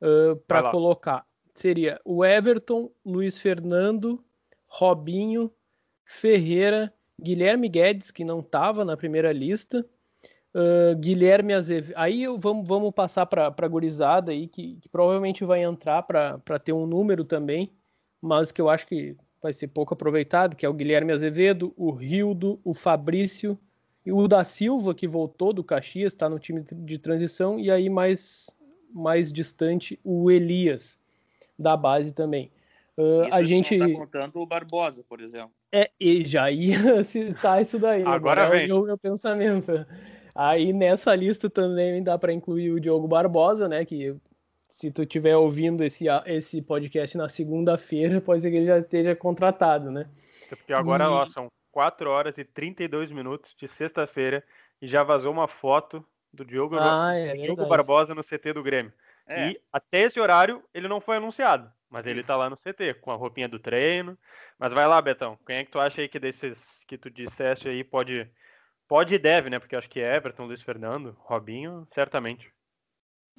Vai 0.00 0.34
para 0.46 0.60
lá. 0.62 0.70
colocar. 0.70 1.26
Seria 1.54 2.00
o 2.04 2.24
Everton, 2.24 2.90
Luiz 3.04 3.36
Fernando, 3.38 4.22
Robinho, 4.66 5.50
Ferreira, 6.04 6.92
Guilherme 7.20 7.68
Guedes, 7.68 8.10
que 8.12 8.24
não 8.24 8.40
estava 8.40 8.84
na 8.84 8.96
primeira 8.96 9.32
lista, 9.32 9.84
ah, 10.54 10.94
Guilherme 10.94 11.52
Azevedo. 11.54 11.94
Aí 11.96 12.22
eu- 12.22 12.38
vamos, 12.38 12.68
vamos 12.68 12.92
passar 12.92 13.26
para 13.26 13.52
a 13.56 13.68
gurizada 13.68 14.30
aí, 14.32 14.46
que, 14.46 14.76
que 14.76 14.88
provavelmente 14.88 15.44
vai 15.44 15.62
entrar 15.64 16.02
para 16.04 16.58
ter 16.62 16.72
um 16.72 16.86
número 16.86 17.24
também, 17.24 17.72
mas 18.20 18.52
que 18.52 18.60
eu 18.60 18.68
acho 18.68 18.86
que 18.86 19.16
vai 19.42 19.52
ser 19.52 19.68
pouco 19.68 19.94
aproveitado, 19.94 20.56
que 20.56 20.66
é 20.66 20.68
o 20.68 20.74
Guilherme 20.74 21.12
Azevedo, 21.12 21.72
o 21.76 21.90
Rildo, 21.90 22.60
o 22.64 22.74
Fabrício 22.74 23.58
e 24.04 24.12
o 24.12 24.26
da 24.26 24.44
Silva, 24.44 24.94
que 24.94 25.06
voltou 25.06 25.52
do 25.52 25.62
Caxias, 25.62 26.12
está 26.12 26.28
no 26.28 26.38
time 26.38 26.64
de 26.72 26.98
transição, 26.98 27.58
e 27.58 27.70
aí 27.70 27.88
mais, 27.88 28.54
mais 28.92 29.32
distante, 29.32 29.98
o 30.02 30.30
Elias, 30.30 30.98
da 31.58 31.76
base 31.76 32.12
também. 32.12 32.50
Isso 32.98 33.34
a 33.34 33.42
gente. 33.44 33.76
não 33.76 33.92
tá 33.92 34.00
contando 34.00 34.40
o 34.40 34.46
Barbosa, 34.46 35.04
por 35.08 35.20
exemplo. 35.20 35.52
É, 35.70 35.88
e 36.00 36.24
já 36.24 36.50
ia 36.50 37.02
citar 37.04 37.62
isso 37.62 37.78
daí. 37.78 38.02
Agora 38.02 38.42
é 38.42 38.66
vem. 38.66 38.72
o 38.72 38.82
meu 38.82 38.98
pensamento. 38.98 39.86
Aí 40.34 40.72
nessa 40.72 41.14
lista 41.14 41.48
também 41.48 42.02
dá 42.02 42.18
para 42.18 42.32
incluir 42.32 42.72
o 42.72 42.80
Diogo 42.80 43.06
Barbosa, 43.06 43.68
né? 43.68 43.84
Que 43.84 44.16
se 44.68 44.92
tu 44.92 45.02
estiver 45.02 45.36
ouvindo 45.36 45.82
esse, 45.82 46.06
esse 46.26 46.60
podcast 46.62 47.16
na 47.16 47.28
segunda-feira, 47.28 48.20
pode 48.22 48.42
ser 48.42 48.50
que 48.50 48.56
ele 48.58 48.66
já 48.66 48.78
esteja 48.78 49.16
contratado, 49.16 49.90
né? 49.90 50.08
Porque 50.48 50.72
agora, 50.72 51.04
E- 51.04 51.08
ó, 51.08 51.26
são 51.26 51.48
4 51.72 52.10
horas 52.10 52.38
e 52.38 52.44
32 52.44 53.10
minutos 53.10 53.54
de 53.56 53.66
sexta-feira 53.66 54.44
e 54.80 54.86
já 54.86 55.02
vazou 55.02 55.32
uma 55.32 55.48
foto 55.48 56.04
do 56.32 56.44
Diogo, 56.44 56.76
Ah, 56.78 57.14
é 57.14 57.34
Diogo. 57.34 57.66
Barbosa 57.66 58.14
no 58.14 58.22
CT 58.22 58.52
do 58.52 58.62
Grêmio. 58.62 58.92
É, 59.26 59.48
E 59.48 59.60
até 59.72 60.02
esse 60.02 60.20
horário 60.20 60.62
ele 60.72 60.88
não 60.88 61.00
foi 61.00 61.16
anunciado, 61.16 61.70
mas 61.90 62.06
ele 62.06 62.22
tá 62.22 62.36
lá 62.36 62.48
no 62.48 62.56
CT, 62.56 62.94
com 62.94 63.10
a 63.10 63.14
roupinha 63.16 63.48
do 63.48 63.58
treino. 63.58 64.16
Mas 64.58 64.72
vai 64.72 64.86
lá, 64.86 65.00
Betão. 65.00 65.38
Quem 65.46 65.56
é 65.56 65.64
que 65.64 65.70
tu 65.70 65.78
acha 65.78 66.00
aí 66.00 66.08
que 66.08 66.18
desses 66.18 66.58
que 66.86 66.96
tu 66.98 67.10
disseste 67.10 67.68
aí 67.68 67.82
pode. 67.84 68.28
Pode 68.86 69.14
e 69.14 69.18
deve, 69.18 69.50
né? 69.50 69.58
Porque 69.58 69.74
eu 69.74 69.78
acho 69.78 69.90
que 69.90 70.00
Everton, 70.00 70.46
Luiz 70.46 70.62
Fernando, 70.62 71.14
Robinho, 71.20 71.86
certamente. 71.92 72.50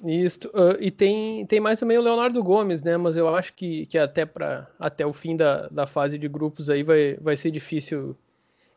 Isso. 0.04 0.50
ah, 0.54 0.76
e 0.80 0.90
tem, 0.90 1.44
tem 1.46 1.60
mais 1.60 1.78
também 1.78 1.98
o 1.98 2.02
Leonardo 2.02 2.42
Gomes, 2.42 2.82
né? 2.82 2.96
Mas 2.96 3.16
eu 3.16 3.34
acho 3.34 3.52
que, 3.54 3.86
que 3.86 3.98
até, 3.98 4.24
pra, 4.24 4.68
até 4.78 5.04
o 5.04 5.12
fim 5.12 5.36
da, 5.36 5.68
da 5.68 5.86
fase 5.86 6.18
de 6.18 6.28
grupos 6.28 6.70
aí 6.70 6.82
vai, 6.82 7.16
vai 7.16 7.36
ser 7.36 7.50
difícil 7.50 8.16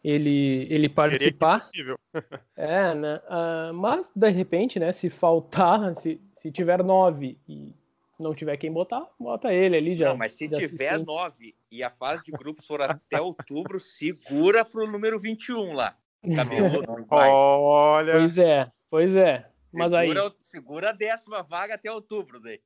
ele, 0.03 0.67
ele 0.69 0.89
que 0.89 0.95
participar. 0.95 1.59
possível. 1.61 1.97
É, 2.55 2.93
né? 2.93 3.21
Ah, 3.27 3.71
mas, 3.73 4.11
de 4.15 4.29
repente, 4.29 4.79
né? 4.79 4.91
Se 4.91 5.09
faltar, 5.09 5.95
se, 5.95 6.21
se 6.35 6.51
tiver 6.51 6.83
nove 6.83 7.37
e 7.47 7.73
não 8.19 8.33
tiver 8.33 8.57
quem 8.57 8.71
botar, 8.71 9.07
bota 9.19 9.51
ele 9.51 9.75
ali 9.77 9.95
já. 9.95 10.09
não, 10.09 10.17
mas 10.17 10.33
se 10.33 10.47
já 10.47 10.55
se 10.55 10.69
tiver 10.69 10.93
sente. 10.93 11.05
nove 11.05 11.55
e 11.71 11.83
a 11.83 11.89
fase 11.89 12.23
de 12.23 12.31
grupos 12.31 12.67
for 12.67 12.81
até 12.81 13.19
outubro, 13.19 13.79
segura 13.79 14.63
pro 14.63 14.89
número 14.89 15.17
21 15.19 15.73
lá. 15.73 15.97
Vai. 17.09 17.29
Olha. 17.29 18.13
Pois 18.13 18.37
é, 18.37 18.69
pois 18.89 19.15
é. 19.15 19.49
Mas 19.73 19.93
aí, 19.93 20.07
Segura, 20.09 20.33
segura 20.41 20.89
a 20.89 20.93
décima 20.93 21.41
vaga 21.43 21.75
até 21.75 21.91
outubro, 21.91 22.39
daí. 22.39 22.59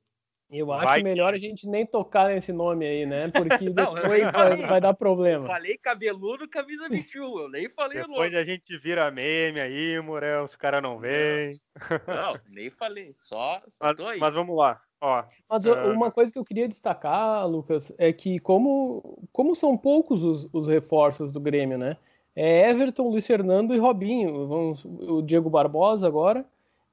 eu 0.50 0.72
acho 0.72 0.84
vai 0.84 0.98
que- 0.98 1.04
melhor 1.04 1.34
a 1.34 1.38
gente 1.38 1.66
nem 1.68 1.84
tocar 1.86 2.28
nesse 2.28 2.52
nome 2.52 2.86
aí, 2.86 3.04
né? 3.06 3.28
Porque 3.28 3.68
Não, 3.74 3.94
depois 3.94 4.22
vai, 4.22 4.32
falei. 4.32 4.66
vai 4.66 4.80
dar 4.80 4.88
Eu 4.90 4.94
problema. 4.94 5.46
falei 5.46 5.76
cabeludo, 5.78 6.48
camisa 6.48 6.88
21. 6.88 7.38
Eu 7.38 7.50
nem 7.50 7.68
falei 7.68 7.98
o 8.00 8.06
Depois 8.08 8.32
nome. 8.32 8.42
a 8.42 8.44
gente 8.44 8.76
vira 8.78 9.10
meme 9.10 9.60
aí, 9.60 10.00
Morel, 10.00 10.44
os 10.44 10.54
caras 10.54 10.82
não 10.82 10.98
vêm. 10.98 11.60
Não, 12.06 12.38
nem 12.50 12.70
falei. 12.70 13.12
Só, 13.16 13.60
só 13.68 13.84
Mas, 13.86 13.96
tô 13.96 14.06
aí. 14.06 14.18
mas 14.18 14.34
vamos 14.34 14.56
lá. 14.56 14.80
Ó, 15.00 15.22
Mas 15.48 15.64
Ah. 15.66 15.84
uma 15.86 16.10
coisa 16.10 16.32
que 16.32 16.38
eu 16.38 16.44
queria 16.44 16.66
destacar, 16.68 17.46
Lucas, 17.46 17.92
é 17.98 18.12
que 18.12 18.38
como, 18.40 19.22
como 19.32 19.54
são 19.54 19.76
poucos 19.78 20.24
os, 20.24 20.48
os 20.52 20.66
reforços 20.66 21.30
do 21.30 21.40
Grêmio, 21.40 21.78
né? 21.78 21.96
É 22.34 22.68
Everton, 22.70 23.08
Luiz 23.08 23.26
Fernando 23.26 23.74
e 23.74 23.78
Robinho. 23.78 24.46
Vamos, 24.48 24.84
o 24.84 25.22
Diego 25.22 25.48
Barbosa 25.50 26.06
agora 26.08 26.44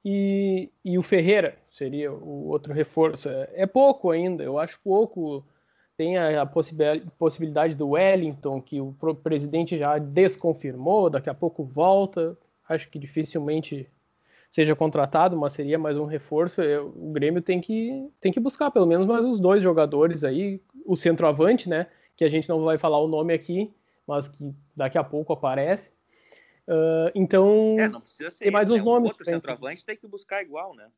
e, 0.08 0.70
e 0.84 0.96
o 0.96 1.02
Ferreira 1.02 1.58
seria 1.68 2.12
o 2.12 2.46
outro 2.46 2.72
reforço. 2.72 3.28
É, 3.28 3.50
é 3.54 3.66
pouco 3.66 4.12
ainda, 4.12 4.44
eu 4.44 4.56
acho 4.56 4.78
pouco. 4.78 5.44
Tem 5.96 6.16
a, 6.16 6.42
a 6.42 6.46
possibi- 6.46 7.02
possibilidade 7.18 7.76
do 7.76 7.88
Wellington, 7.88 8.62
que 8.62 8.80
o 8.80 8.94
presidente 9.20 9.76
já 9.76 9.98
desconfirmou, 9.98 11.10
daqui 11.10 11.28
a 11.28 11.34
pouco 11.34 11.64
volta. 11.64 12.38
Acho 12.68 12.88
que 12.88 13.00
dificilmente 13.00 13.90
seja 14.48 14.76
contratado, 14.76 15.36
mas 15.36 15.54
seria 15.54 15.76
mais 15.76 15.98
um 15.98 16.04
reforço. 16.04 16.62
O 16.94 17.10
Grêmio 17.10 17.42
tem 17.42 17.60
que, 17.60 18.08
tem 18.20 18.30
que 18.30 18.38
buscar 18.38 18.70
pelo 18.70 18.86
menos 18.86 19.08
mais 19.08 19.24
uns 19.24 19.40
dois 19.40 19.60
jogadores 19.60 20.22
aí, 20.22 20.62
o 20.84 20.94
centroavante, 20.94 21.68
né? 21.68 21.88
Que 22.16 22.24
a 22.24 22.28
gente 22.28 22.48
não 22.48 22.62
vai 22.62 22.78
falar 22.78 23.00
o 23.00 23.08
nome 23.08 23.34
aqui, 23.34 23.74
mas 24.06 24.28
que 24.28 24.54
daqui 24.76 24.98
a 24.98 25.02
pouco 25.02 25.32
aparece. 25.32 25.95
Ah, 26.68 27.10
então, 27.14 27.76
É, 27.78 27.88
não 27.88 28.00
precisa 28.00 28.30
ser 28.30 28.44
Tem 28.44 28.52
mais 28.52 28.66
esse, 28.66 28.74
uns 28.74 28.78
né? 28.78 28.82
O 28.82 28.86
nomes 28.86 29.08
outro 29.10 29.24
centroavante 29.24 29.84
tem 29.84 29.96
que 29.96 30.06
buscar 30.06 30.42
igual, 30.42 30.74
né? 30.74 30.90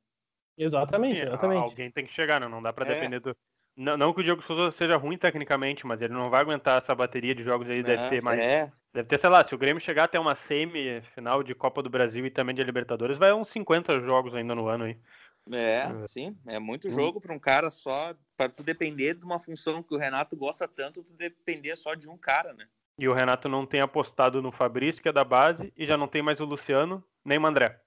exatamente, 0.57 1.21
sim, 1.21 1.27
exatamente. 1.27 1.59
alguém 1.59 1.91
tem 1.91 2.05
que 2.07 2.13
chegar, 2.13 2.41
né? 2.41 2.49
Não 2.49 2.63
dá 2.63 2.73
pra 2.73 2.85
É. 2.85 2.95
depender 2.95 3.21
do. 3.21 3.37
Não, 3.77 3.97
não 3.97 4.13
que 4.13 4.21
o 4.21 4.25
Diogo 4.25 4.43
Souza 4.43 4.73
seja 4.73 4.97
ruim 4.97 5.17
tecnicamente, 5.17 5.87
mas 5.87 6.03
ele 6.03 6.13
não 6.13 6.31
vai 6.31 6.41
aguentar 6.41 6.79
essa 6.79 6.95
bateria 6.95 7.35
de 7.35 7.45
jogos 7.45 7.69
aí. 7.71 7.83
Deve 7.83 8.09
ter 8.11 8.21
mais. 8.23 8.41
É, 8.41 8.73
Deve 8.93 9.07
ter, 9.09 9.19
sei 9.19 9.29
lá, 9.31 9.45
se 9.45 9.55
o 9.55 9.59
Grêmio 9.59 9.81
chegar 9.81 10.05
até 10.05 10.19
uma 10.19 10.35
semifinal 10.35 11.43
de 11.43 11.55
Copa 11.55 11.83
do 11.83 11.91
Brasil 11.91 12.25
e 12.27 12.31
também 12.31 12.55
de 12.55 12.63
Libertadores, 12.65 13.19
vai 13.19 13.33
uns 13.33 13.49
50 13.51 14.01
jogos 14.01 14.35
ainda 14.35 14.55
no 14.55 14.67
ano 14.67 14.85
aí. 14.85 14.99
é, 15.53 16.07
sim. 16.07 16.37
É 16.47 16.59
muito 16.59 16.91
jogo 16.91 17.21
para 17.21 17.33
um 17.35 17.39
cara 17.39 17.71
só. 17.71 18.15
Para 18.37 18.49
tu 18.51 18.63
depender 18.63 19.15
de 19.15 19.25
uma 19.25 19.39
função 19.39 19.83
que 19.83 19.95
o 19.95 19.99
Renato 19.99 20.37
gosta 20.37 20.67
tanto, 20.69 21.03
tu 21.03 21.13
depender 21.15 21.77
só 21.77 21.95
de 21.95 22.09
um 22.09 22.17
cara, 22.17 22.53
né? 22.55 22.69
E 22.99 23.09
o 23.09 23.13
Renato 23.13 23.49
não 23.49 23.65
tem 23.65 23.81
apostado 23.81 24.43
no 24.43 24.51
Fabrício, 24.51 25.01
que 25.03 25.09
é 25.09 25.13
da 25.13 25.23
base, 25.25 25.73
e 25.77 25.87
já 25.87 25.97
não 25.97 26.09
tem 26.09 26.21
mais 26.21 26.41
o 26.41 26.45
Luciano, 26.45 27.03
nem 27.25 27.39
o 27.39 27.47
André. 27.47 27.81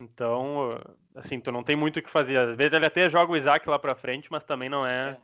Então, 0.00 0.80
assim, 1.14 1.38
tu 1.38 1.52
não 1.52 1.62
tem 1.62 1.76
muito 1.76 1.98
o 1.98 2.02
que 2.02 2.08
fazer. 2.08 2.38
Às 2.38 2.56
vezes 2.56 2.72
ele 2.72 2.86
até 2.86 3.08
joga 3.08 3.32
o 3.32 3.36
Isaac 3.36 3.68
lá 3.68 3.78
pra 3.78 3.94
frente, 3.94 4.28
mas 4.30 4.42
também 4.44 4.68
não 4.68 4.86
é, 4.86 5.10
É. 5.10 5.18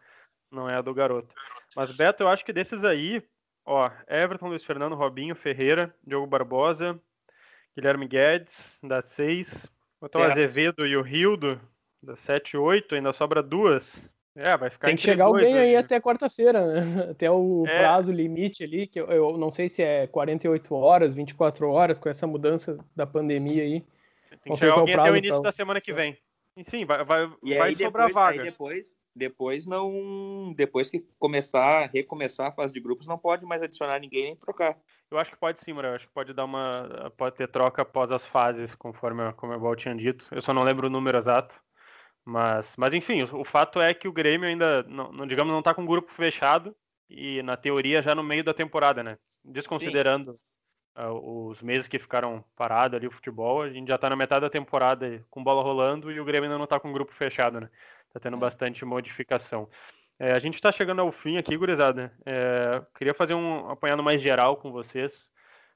não 0.50 0.68
é 0.68 0.74
a 0.76 0.82
do 0.82 0.92
garoto. 0.92 1.34
Mas, 1.74 1.90
Beto, 1.90 2.22
eu 2.22 2.28
acho 2.28 2.44
que 2.44 2.52
desses 2.52 2.84
aí, 2.84 3.22
ó, 3.64 3.90
Everton, 4.06 4.48
Luiz 4.48 4.64
Fernando, 4.64 4.94
Robinho, 4.94 5.34
Ferreira, 5.34 5.94
Diogo 6.06 6.26
Barbosa, 6.26 7.00
Guilherme 7.74 8.06
Guedes, 8.06 8.78
da 8.82 9.00
6. 9.00 9.66
Botar 9.98 10.18
o 10.18 10.24
É. 10.24 10.32
Azevedo 10.32 10.86
e 10.86 10.94
o 10.94 11.00
Rildo, 11.02 11.58
da 12.02 12.16
7 12.16 12.52
e 12.52 12.58
8, 12.58 12.94
ainda 12.94 13.14
sobra 13.14 13.42
duas. 13.42 14.10
É, 14.36 14.56
vai 14.56 14.68
ficar 14.68 14.88
Tem 14.88 14.96
que 14.96 15.02
chegar 15.02 15.24
alguém 15.24 15.56
aí 15.56 15.68
hoje. 15.68 15.76
até 15.76 15.98
quarta-feira, 16.00 16.66
né? 16.66 16.80
Até 17.10 17.30
o 17.30 17.64
É. 17.66 17.78
prazo 17.78 18.12
limite 18.12 18.62
ali, 18.62 18.86
que 18.86 19.00
eu, 19.00 19.06
eu 19.06 19.38
não 19.38 19.50
sei 19.50 19.68
se 19.68 19.82
é 19.82 20.06
48 20.06 20.74
horas, 20.74 21.14
24 21.14 21.68
horas, 21.70 21.98
com 21.98 22.08
essa 22.10 22.26
mudança 22.26 22.78
da 22.94 23.06
pandemia 23.06 23.62
aí. 23.62 23.82
Tem 24.44 24.52
que 24.52 24.58
chegar 24.60 24.74
alguém 24.74 24.94
até 24.94 25.10
o 25.10 25.16
início 25.16 25.40
pra 25.40 25.48
da 25.50 25.52
semana 25.52 25.80
que 25.80 25.92
vem. 25.92 26.16
Enfim, 26.56 26.84
vai, 26.84 27.02
vai, 27.04 27.30
E 27.42 27.54
vai 27.56 27.68
aí 27.70 27.76
sobrar 27.76 28.06
depois, 28.08 28.26
aí 28.26 28.36
vaga. 28.38 28.50
depois, 28.50 28.96
depois 29.14 29.66
não, 29.66 30.52
depois 30.56 30.90
que 30.90 31.04
começar, 31.18 31.90
recomeçar 31.92 32.48
a 32.48 32.52
fase 32.52 32.72
de 32.72 32.80
grupos, 32.80 33.06
não 33.06 33.18
pode 33.18 33.44
mais 33.44 33.62
adicionar 33.62 33.98
ninguém 33.98 34.24
nem 34.24 34.36
trocar. 34.36 34.76
Eu 35.10 35.18
acho 35.18 35.30
que 35.30 35.36
pode 35.38 35.60
sim, 35.60 35.72
Murilo. 35.72 35.92
Eu 35.92 35.96
acho 35.96 36.06
que 36.08 36.12
pode 36.14 36.32
dar 36.32 36.44
uma. 36.44 37.12
Pode 37.16 37.36
ter 37.36 37.48
troca 37.48 37.82
após 37.82 38.10
as 38.10 38.24
fases, 38.26 38.74
conforme 38.74 39.22
a 39.22 39.32
Comebol 39.32 39.76
tinha 39.76 39.94
dito. 39.94 40.26
Eu 40.30 40.42
só 40.42 40.52
não 40.52 40.62
lembro 40.62 40.86
o 40.88 40.90
número 40.90 41.16
exato. 41.18 41.60
Mas, 42.26 42.74
mas 42.76 42.92
enfim, 42.92 43.22
o, 43.22 43.42
o 43.42 43.44
fato 43.44 43.80
é 43.80 43.94
que 43.94 44.08
o 44.08 44.12
Grêmio 44.12 44.48
ainda, 44.48 44.82
não, 44.82 45.12
não 45.12 45.26
digamos, 45.28 45.52
não 45.52 45.60
está 45.60 45.72
com 45.72 45.84
o 45.84 45.86
grupo 45.86 46.10
fechado 46.12 46.74
e 47.08 47.40
na 47.44 47.56
teoria 47.56 48.02
já 48.02 48.16
no 48.16 48.22
meio 48.24 48.42
da 48.42 48.52
temporada, 48.52 49.00
né? 49.00 49.16
Desconsiderando 49.44 50.34
uh, 50.98 51.48
os 51.48 51.62
meses 51.62 51.86
que 51.86 52.00
ficaram 52.00 52.44
parados 52.56 52.96
ali 52.96 53.06
o 53.06 53.12
futebol, 53.12 53.62
a 53.62 53.70
gente 53.70 53.86
já 53.86 53.94
está 53.94 54.10
na 54.10 54.16
metade 54.16 54.40
da 54.40 54.50
temporada 54.50 55.24
com 55.30 55.44
bola 55.44 55.62
rolando 55.62 56.10
e 56.10 56.18
o 56.18 56.24
Grêmio 56.24 56.48
ainda 56.48 56.58
não 56.58 56.64
está 56.64 56.80
com 56.80 56.90
o 56.90 56.92
grupo 56.92 57.12
fechado, 57.12 57.60
né? 57.60 57.70
Tá 58.12 58.18
tendo 58.18 58.36
é. 58.36 58.40
bastante 58.40 58.84
modificação. 58.84 59.68
É, 60.18 60.32
a 60.32 60.40
gente 60.40 60.54
está 60.54 60.72
chegando 60.72 61.02
ao 61.02 61.12
fim 61.12 61.36
aqui, 61.36 61.56
gurizada. 61.56 62.12
É, 62.26 62.82
queria 62.98 63.14
fazer 63.14 63.34
um 63.34 63.70
apanhado 63.70 64.02
mais 64.02 64.20
geral 64.20 64.56
com 64.56 64.72
vocês. 64.72 65.30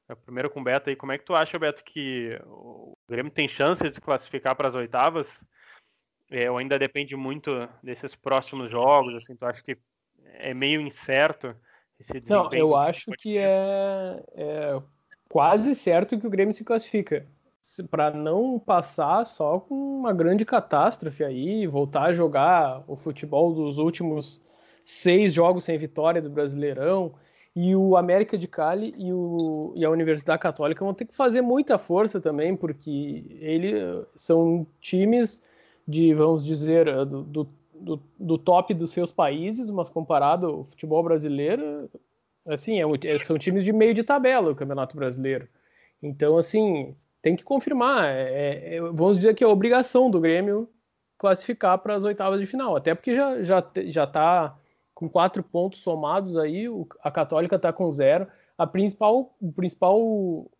É, 0.08 0.16
primeiro 0.16 0.50
com 0.50 0.60
o 0.60 0.64
Beto 0.64 0.90
aí, 0.90 0.96
como 0.96 1.12
é 1.12 1.18
que 1.18 1.24
tu 1.24 1.32
acha, 1.32 1.56
Beto, 1.60 1.84
que 1.84 2.36
o 2.44 2.96
Grêmio 3.08 3.30
tem 3.30 3.46
chance 3.46 3.84
de 3.88 3.94
se 3.94 4.00
classificar 4.00 4.56
para 4.56 4.66
as 4.66 4.74
oitavas? 4.74 5.40
É, 6.30 6.50
ou 6.50 6.58
ainda 6.58 6.78
depende 6.78 7.16
muito 7.16 7.50
desses 7.82 8.14
próximos 8.14 8.70
jogos? 8.70 9.14
Assim, 9.16 9.34
tu 9.34 9.44
acha 9.44 9.62
que 9.62 9.76
é 10.38 10.54
meio 10.54 10.80
incerto 10.80 11.54
esse 11.98 12.30
Não, 12.30 12.52
eu 12.54 12.76
acho 12.76 13.10
que 13.18 13.36
é, 13.36 14.22
é 14.34 14.82
quase 15.28 15.74
certo 15.74 16.18
que 16.18 16.26
o 16.26 16.30
Grêmio 16.30 16.54
se 16.54 16.64
classifica 16.64 17.26
para 17.90 18.10
não 18.10 18.58
passar 18.58 19.26
só 19.26 19.60
com 19.60 19.74
uma 19.74 20.12
grande 20.12 20.44
catástrofe 20.44 21.22
aí, 21.22 21.66
voltar 21.66 22.04
a 22.04 22.12
jogar 22.12 22.82
o 22.86 22.96
futebol 22.96 23.52
dos 23.52 23.78
últimos 23.78 24.40
seis 24.84 25.34
jogos 25.34 25.64
sem 25.64 25.76
vitória 25.76 26.22
do 26.22 26.30
Brasileirão. 26.30 27.12
E 27.54 27.74
o 27.74 27.96
América 27.96 28.38
de 28.38 28.46
Cali 28.46 28.94
e, 28.96 29.12
o, 29.12 29.72
e 29.76 29.84
a 29.84 29.90
Universidade 29.90 30.40
Católica 30.40 30.84
vão 30.84 30.94
ter 30.94 31.04
que 31.04 31.14
fazer 31.14 31.42
muita 31.42 31.78
força 31.78 32.20
também, 32.20 32.56
porque 32.56 33.24
eles 33.40 34.06
são 34.14 34.64
times 34.80 35.42
de, 35.90 36.14
vamos 36.14 36.44
dizer, 36.44 36.86
do, 37.04 37.22
do, 37.22 37.48
do, 37.74 38.02
do 38.18 38.38
top 38.38 38.72
dos 38.72 38.90
seus 38.90 39.10
países, 39.10 39.70
mas 39.70 39.90
comparado 39.90 40.46
ao 40.46 40.64
futebol 40.64 41.02
brasileiro, 41.02 41.90
assim, 42.48 42.80
é, 42.80 42.84
é, 43.06 43.18
são 43.18 43.36
times 43.36 43.64
de 43.64 43.72
meio 43.72 43.94
de 43.94 44.02
tabela 44.02 44.50
o 44.50 44.56
Campeonato 44.56 44.96
Brasileiro. 44.96 45.48
Então, 46.02 46.38
assim, 46.38 46.94
tem 47.20 47.34
que 47.36 47.44
confirmar. 47.44 48.04
É, 48.06 48.22
é, 48.22 48.76
é, 48.76 48.80
vamos 48.80 49.18
dizer 49.18 49.34
que 49.34 49.44
é 49.44 49.46
obrigação 49.46 50.10
do 50.10 50.20
Grêmio 50.20 50.68
classificar 51.18 51.78
para 51.78 51.94
as 51.94 52.04
oitavas 52.04 52.40
de 52.40 52.46
final, 52.46 52.76
até 52.76 52.94
porque 52.94 53.14
já 53.14 53.42
já 53.42 53.62
já 53.88 54.04
está 54.04 54.56
com 54.94 55.08
quatro 55.08 55.42
pontos 55.42 55.80
somados 55.80 56.36
aí, 56.36 56.66
a 57.02 57.10
Católica 57.10 57.56
está 57.56 57.72
com 57.72 57.90
zero. 57.92 58.26
A 58.56 58.66
principal, 58.66 59.34
o 59.40 59.52
principal 59.52 59.98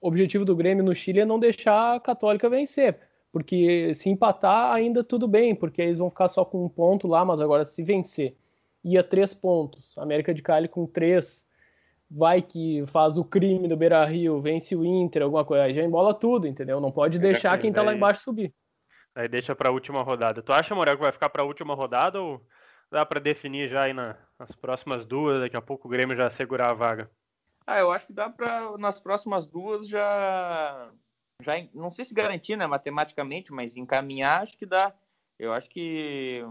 objetivo 0.01 0.45
do 0.45 0.57
Grêmio 0.57 0.85
no 0.85 0.95
Chile 0.95 1.21
é 1.21 1.25
não 1.27 1.39
deixar 1.39 1.97
a 1.97 2.01
Católica 2.01 2.49
vencer, 2.49 2.99
porque 3.33 3.95
se 3.95 4.11
empatar 4.11 4.73
ainda 4.73 5.05
tudo 5.05 5.29
bem, 5.29 5.55
porque 5.55 5.83
eles 5.83 5.99
vão 5.99 6.11
ficar 6.11 6.29
só 6.29 6.45
com 6.45 6.65
um 6.65 6.69
ponto 6.69 7.07
lá, 7.07 7.25
mas 7.25 7.41
agora 7.41 7.65
se 7.65 7.83
vencer 7.83 8.37
ia 8.83 9.05
três 9.05 9.35
pontos, 9.35 9.97
América 9.99 10.33
de 10.33 10.43
Cali 10.43 10.69
com 10.69 10.87
três, 10.87 11.47
vai 12.11 12.43
que 12.43 12.85
faz 12.87 13.19
o 13.19 13.25
crime 13.25 13.69
do 13.69 13.77
Beira 13.77 14.05
Rio, 14.05 14.41
vence 14.41 14.75
o 14.75 14.85
Inter, 14.85 15.23
alguma 15.23 15.45
coisa, 15.45 15.65
aí 15.65 15.75
já 15.75 15.83
embola 15.83 16.15
tudo, 16.15 16.47
entendeu? 16.47 16.81
Não 16.81 16.91
pode 16.91 17.19
deixar 17.19 17.57
quem 17.59 17.73
tá 17.73 17.83
lá 17.83 17.95
embaixo 17.95 18.23
subir. 18.23 18.53
Aí 19.15 19.29
deixa 19.29 19.55
pra 19.55 19.71
última 19.71 20.03
rodada. 20.03 20.43
Tu 20.43 20.53
acha, 20.53 20.75
Morel, 20.75 20.97
que 20.97 21.03
vai 21.03 21.13
ficar 21.13 21.29
pra 21.29 21.45
última 21.45 21.75
rodada 21.75 22.21
ou 22.21 22.41
dá 22.91 23.05
para 23.05 23.21
definir 23.21 23.69
já 23.69 23.83
aí 23.83 23.93
na, 23.93 24.17
nas 24.39 24.55
próximas 24.55 25.05
duas? 25.05 25.41
Daqui 25.41 25.57
a 25.57 25.63
pouco 25.63 25.89
o 25.89 25.91
Grêmio 25.91 26.17
já 26.17 26.31
segurar 26.31 26.71
a 26.71 26.75
vaga? 26.75 27.11
Ah, 27.67 27.79
eu 27.79 27.93
acho 27.93 28.07
que 28.07 28.13
dá 28.13 28.29
para 28.31 28.77
nas 28.79 28.99
próximas 28.99 29.47
duas 29.47 29.89
já. 29.89 30.91
Já 31.43 31.53
não 31.75 31.91
sei 31.91 32.05
se 32.05 32.15
garantir, 32.15 32.57
né, 32.57 32.67
matematicamente, 32.67 33.53
mas 33.53 33.77
encaminhar 33.77 34.43
acho 34.43 34.57
que 34.57 34.67
dá. 34.67 34.93
Eu 35.39 35.53
acho 35.53 35.69
que 35.71 36.45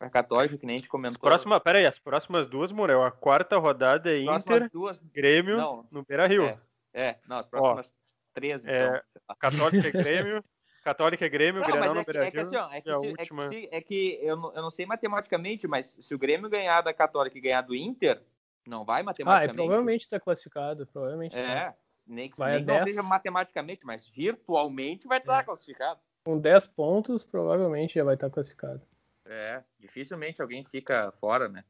a 0.00 0.10
Católica, 0.10 0.58
que 0.58 0.66
nem 0.66 0.76
a 0.76 0.78
gente 0.78 0.88
comentou. 0.88 1.18
Próxima, 1.20 1.58
pera 1.60 1.78
aí, 1.78 1.86
as 1.86 1.98
próximas 1.98 2.48
duas, 2.48 2.70
Morel. 2.70 3.02
A 3.02 3.10
quarta 3.10 3.56
rodada 3.56 4.10
é 4.10 4.20
Inter, 4.20 4.70
duas... 4.70 4.98
Grêmio, 5.12 5.56
não, 5.56 5.86
no 5.90 6.04
Beira-Rio. 6.04 6.44
É, 6.44 6.58
é, 6.92 7.18
não, 7.26 7.38
as 7.38 7.46
próximas 7.46 7.88
ó, 7.88 7.90
três, 8.34 8.64
é, 8.64 8.86
então. 8.86 9.36
Católica 9.38 9.88
e 9.88 9.92
Grêmio, 9.92 10.44
Católica 10.84 11.24
e 11.24 11.28
Grêmio, 11.28 11.62
não, 11.62 11.68
Grêmio 11.68 11.94
no 11.94 12.00
é 12.00 12.04
Beira-Rio. 12.04 12.28
É 12.28 12.30
que, 12.30 12.38
assim, 12.38 12.56
ó, 12.56 12.70
é 12.70 12.80
que, 12.80 12.90
se, 12.90 13.06
última... 13.06 13.44
é 13.44 13.48
que, 13.48 13.54
se, 13.54 13.68
é 13.72 13.80
que 13.80 14.18
eu, 14.22 14.36
não, 14.36 14.54
eu 14.54 14.62
não 14.62 14.70
sei 14.70 14.84
matematicamente, 14.84 15.66
mas 15.66 15.96
se 16.00 16.14
o 16.14 16.18
Grêmio 16.18 16.50
ganhar 16.50 16.82
da 16.82 16.92
Católica 16.92 17.38
e 17.38 17.40
ganhar 17.40 17.62
do 17.62 17.74
Inter, 17.74 18.22
não 18.66 18.84
vai 18.84 19.02
matematicamente. 19.02 19.50
Ah, 19.50 19.62
é, 19.62 19.66
provavelmente 19.66 20.02
está 20.02 20.20
classificado, 20.20 20.86
provavelmente. 20.86 21.38
É, 21.38 21.66
tá. 21.66 21.74
Nem 22.06 22.30
que 22.30 22.40
nem 22.40 22.64
não 22.64 22.84
seja 22.86 23.02
matematicamente, 23.02 23.84
mas 23.84 24.06
virtualmente 24.06 25.06
vai 25.06 25.18
estar 25.18 25.40
é. 25.40 25.44
classificado. 25.44 26.00
Com 26.24 26.38
10 26.38 26.66
pontos, 26.68 27.24
provavelmente 27.24 27.94
já 27.94 28.04
vai 28.04 28.14
estar 28.14 28.30
classificado. 28.30 28.82
É, 29.26 29.62
dificilmente 29.78 30.40
alguém 30.40 30.64
fica 30.64 31.12
fora, 31.12 31.48
né? 31.48 31.64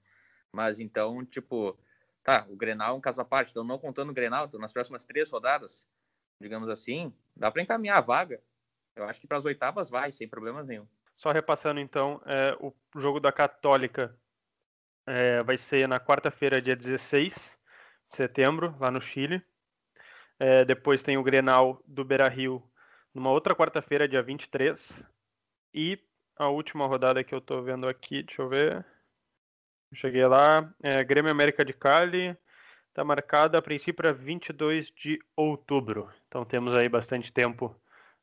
Mas 0.53 0.81
então, 0.81 1.25
tipo, 1.25 1.79
tá, 2.23 2.47
o 2.49 2.57
Grenal 2.57 2.95
é 2.95 2.99
um 2.99 3.01
caso 3.01 3.21
à 3.21 3.25
parte, 3.25 3.51
então 3.51 3.65
não 3.65 3.79
contando 3.79 4.11
o 4.11 4.15
Grenal, 4.15 4.47
então 4.47 4.61
nas 4.61 4.73
próximas 4.73 5.05
três 5.05 5.31
rodadas, 5.31 5.87
digamos 6.41 6.69
assim, 6.69 7.13
dá 7.37 7.51
para 7.51 7.63
encaminhar 7.63 7.99
a 7.99 8.01
vaga. 8.01 8.41
Eu 8.95 9.05
acho 9.05 9.21
que 9.21 9.27
para 9.27 9.39
as 9.39 9.45
oitavas 9.45 9.91
vai, 9.91 10.13
sem 10.13 10.29
problemas 10.29 10.67
nenhum. 10.67 10.87
Só 11.17 11.33
repassando 11.33 11.81
então, 11.81 12.21
é, 12.27 12.57
o 12.61 12.73
jogo 12.97 13.21
da 13.21 13.33
Católica 13.33 14.17
é, 15.07 15.43
vai 15.43 15.57
ser 15.57 15.89
na 15.89 16.01
quarta-feira, 16.01 16.63
dia 16.63 16.77
16 16.77 17.35
de 17.35 18.17
setembro, 18.17 18.77
lá 18.81 18.91
no 18.91 19.01
Chile. 19.01 19.43
É, 20.39 20.65
depois 20.65 21.03
tem 21.03 21.17
o 21.17 21.23
Grenal 21.23 21.83
do 21.87 22.05
Beira 22.05 22.29
Rio 22.29 22.63
numa 23.15 23.31
outra 23.31 23.55
quarta-feira, 23.55 24.09
dia 24.09 24.23
23. 24.23 25.05
E 25.73 25.99
a 26.37 26.49
última 26.49 26.87
rodada 26.87 27.23
que 27.23 27.35
eu 27.35 27.41
tô 27.41 27.63
vendo 27.63 27.89
aqui, 27.89 28.23
deixa 28.23 28.43
eu 28.43 28.49
ver. 28.49 28.85
Cheguei 29.93 30.27
lá, 30.27 30.69
é, 30.83 31.05
Grêmio 31.05 31.31
América 31.31 31.65
de 31.65 31.73
Cali, 31.73 32.37
tá 32.93 33.05
marcada 33.05 33.59
a 33.59 33.63
princípio 33.63 33.95
para 33.95 34.13
22 34.13 34.91
de 34.91 35.21
outubro. 35.37 36.11
Então 36.27 36.45
temos 36.45 36.75
aí 36.75 36.89
bastante 36.89 37.33
tempo 37.33 37.81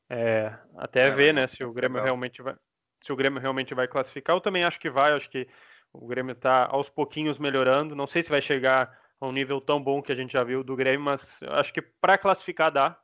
é, 0.09 0.53
até 0.75 1.07
é, 1.07 1.11
ver, 1.11 1.33
né, 1.33 1.47
se 1.47 1.63
o 1.63 1.71
Grêmio 1.71 1.95
legal. 1.95 2.05
realmente 2.05 2.41
vai, 2.41 2.55
se 3.01 3.13
o 3.13 3.15
Grêmio 3.15 3.39
realmente 3.39 3.73
vai 3.73 3.87
classificar. 3.87 4.35
Eu 4.35 4.41
também 4.41 4.65
acho 4.65 4.79
que 4.79 4.89
vai, 4.89 5.13
acho 5.13 5.29
que 5.29 5.47
o 5.93 6.05
Grêmio 6.05 6.33
está 6.33 6.65
aos 6.65 6.89
pouquinhos 6.89 7.37
melhorando. 7.37 7.95
Não 7.95 8.07
sei 8.07 8.21
se 8.21 8.29
vai 8.29 8.41
chegar 8.41 9.00
um 9.21 9.31
nível 9.31 9.61
tão 9.61 9.81
bom 9.81 10.01
que 10.01 10.11
a 10.11 10.15
gente 10.15 10.33
já 10.33 10.43
viu 10.43 10.63
do 10.63 10.75
Grêmio, 10.75 11.01
mas 11.01 11.39
acho 11.49 11.73
que 11.73 11.81
para 11.81 12.17
classificar 12.17 12.71
dá. 12.71 12.99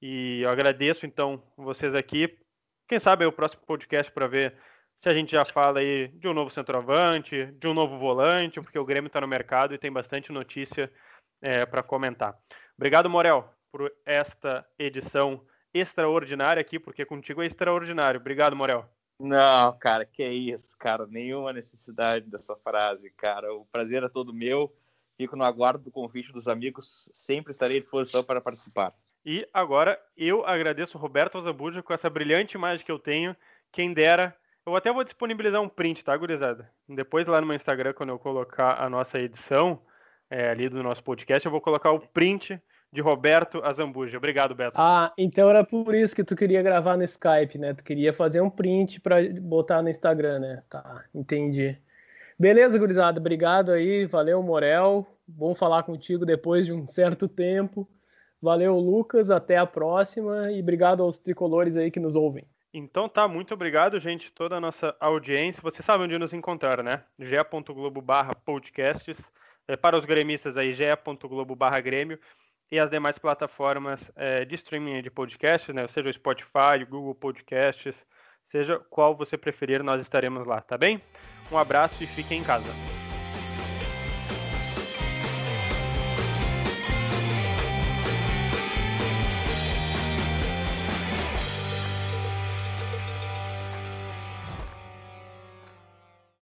E 0.00 0.42
eu 0.42 0.50
agradeço 0.50 1.04
então 1.04 1.42
vocês 1.56 1.94
aqui 1.94 2.38
quem 2.88 2.98
sabe 2.98 3.22
é 3.22 3.28
o 3.28 3.32
próximo 3.32 3.62
podcast 3.66 4.10
para 4.10 4.26
ver 4.26 4.54
se 4.98 5.10
a 5.10 5.14
gente 5.14 5.32
já 5.32 5.44
fala 5.44 5.80
aí 5.80 6.08
de 6.08 6.26
um 6.26 6.32
novo 6.32 6.48
centroavante, 6.48 7.44
de 7.52 7.68
um 7.68 7.74
novo 7.74 7.98
volante, 7.98 8.62
porque 8.62 8.78
o 8.78 8.84
Grêmio 8.84 9.08
está 9.08 9.20
no 9.20 9.28
mercado 9.28 9.74
e 9.74 9.78
tem 9.78 9.92
bastante 9.92 10.32
notícia 10.32 10.90
é, 11.42 11.66
para 11.66 11.82
comentar. 11.82 12.34
Obrigado, 12.78 13.10
Morel, 13.10 13.52
por 13.70 13.92
esta 14.06 14.66
edição 14.78 15.44
extraordinária 15.74 16.62
aqui, 16.62 16.78
porque 16.78 17.04
contigo 17.04 17.42
é 17.42 17.46
extraordinário. 17.46 18.18
Obrigado, 18.18 18.56
Morel. 18.56 18.88
Não, 19.20 19.78
cara, 19.78 20.06
que 20.06 20.26
isso, 20.26 20.74
cara. 20.78 21.06
Nenhuma 21.06 21.52
necessidade 21.52 22.30
dessa 22.30 22.56
frase, 22.56 23.10
cara. 23.10 23.52
O 23.52 23.66
prazer 23.66 24.02
é 24.02 24.08
todo 24.08 24.32
meu. 24.32 24.74
Fico 25.18 25.34
no 25.34 25.42
aguardo 25.42 25.82
do 25.82 25.90
convite 25.90 26.32
dos 26.32 26.46
amigos. 26.46 27.10
Sempre 27.12 27.50
estarei 27.50 27.78
à 27.78 27.80
disposição 27.80 28.22
para 28.22 28.40
participar. 28.40 28.94
E 29.26 29.44
agora 29.52 30.00
eu 30.16 30.46
agradeço 30.46 30.96
o 30.96 31.00
Roberto 31.00 31.42
Zambuja 31.42 31.82
com 31.82 31.92
essa 31.92 32.08
brilhante 32.08 32.56
imagem 32.56 32.86
que 32.86 32.92
eu 32.92 33.00
tenho. 33.00 33.36
Quem 33.72 33.92
dera. 33.92 34.34
Eu 34.64 34.76
até 34.76 34.92
vou 34.92 35.02
disponibilizar 35.02 35.60
um 35.60 35.68
print, 35.68 36.04
tá, 36.04 36.16
gurizada? 36.16 36.70
Depois 36.88 37.26
lá 37.26 37.40
no 37.40 37.48
meu 37.48 37.56
Instagram, 37.56 37.94
quando 37.94 38.10
eu 38.10 38.18
colocar 38.18 38.80
a 38.80 38.88
nossa 38.88 39.18
edição 39.18 39.82
é, 40.30 40.50
ali 40.50 40.68
do 40.68 40.82
nosso 40.84 41.02
podcast, 41.02 41.44
eu 41.44 41.50
vou 41.50 41.60
colocar 41.60 41.90
o 41.90 41.98
print 41.98 42.60
de 42.92 43.00
Roberto 43.00 43.62
Azambuja. 43.64 44.18
Obrigado, 44.18 44.54
Beto. 44.54 44.80
Ah, 44.80 45.12
então 45.18 45.50
era 45.50 45.64
por 45.64 45.94
isso 45.94 46.14
que 46.14 46.22
tu 46.22 46.36
queria 46.36 46.62
gravar 46.62 46.96
no 46.96 47.02
Skype, 47.02 47.58
né? 47.58 47.74
Tu 47.74 47.82
queria 47.82 48.12
fazer 48.12 48.40
um 48.40 48.48
print 48.48 49.00
para 49.00 49.16
botar 49.40 49.82
no 49.82 49.88
Instagram, 49.88 50.38
né? 50.38 50.62
Tá, 50.70 51.04
entendi. 51.14 51.76
Beleza, 52.38 52.78
gurizada. 52.78 53.18
Obrigado 53.18 53.72
aí. 53.72 54.06
Valeu, 54.06 54.40
Morel. 54.42 55.04
Bom 55.26 55.54
falar 55.54 55.82
contigo 55.82 56.24
depois 56.24 56.66
de 56.66 56.72
um 56.72 56.86
certo 56.86 57.26
tempo. 57.26 57.88
Valeu, 58.40 58.78
Lucas. 58.78 59.30
Até 59.30 59.56
a 59.56 59.66
próxima 59.66 60.52
e 60.52 60.60
obrigado 60.60 61.02
aos 61.02 61.18
tricolores 61.18 61.76
aí 61.76 61.90
que 61.90 61.98
nos 61.98 62.14
ouvem. 62.14 62.46
Então 62.72 63.08
tá, 63.08 63.26
muito 63.26 63.54
obrigado, 63.54 63.98
gente, 63.98 64.30
toda 64.30 64.56
a 64.56 64.60
nossa 64.60 64.94
audiência. 65.00 65.60
Você 65.62 65.82
sabe 65.82 66.04
onde 66.04 66.18
nos 66.18 66.32
encontrar, 66.32 66.82
né? 66.82 67.02
ge.globo 67.18 68.00
barra 68.00 68.34
podcasts. 68.34 69.18
É, 69.66 69.76
para 69.76 69.98
os 69.98 70.04
gremistas 70.04 70.56
aí, 70.56 70.72
ge.globo 70.72 71.56
barra 71.56 71.80
grêmio. 71.80 72.20
E 72.70 72.78
as 72.78 72.90
demais 72.90 73.18
plataformas 73.18 74.12
é, 74.14 74.44
de 74.44 74.54
streaming 74.54 75.02
de 75.02 75.10
podcasts, 75.10 75.74
né? 75.74 75.88
Seja 75.88 76.08
o 76.08 76.12
Spotify, 76.12 76.84
Google 76.88 77.14
Podcasts, 77.14 78.06
seja 78.50 78.78
qual 78.90 79.14
você 79.14 79.36
preferir, 79.36 79.82
nós 79.82 80.00
estaremos 80.00 80.46
lá, 80.46 80.60
tá 80.60 80.76
bem? 80.76 81.00
Um 81.50 81.56
abraço 81.56 82.02
e 82.02 82.06
fiquem 82.06 82.40
em 82.40 82.44
casa. 82.44 82.68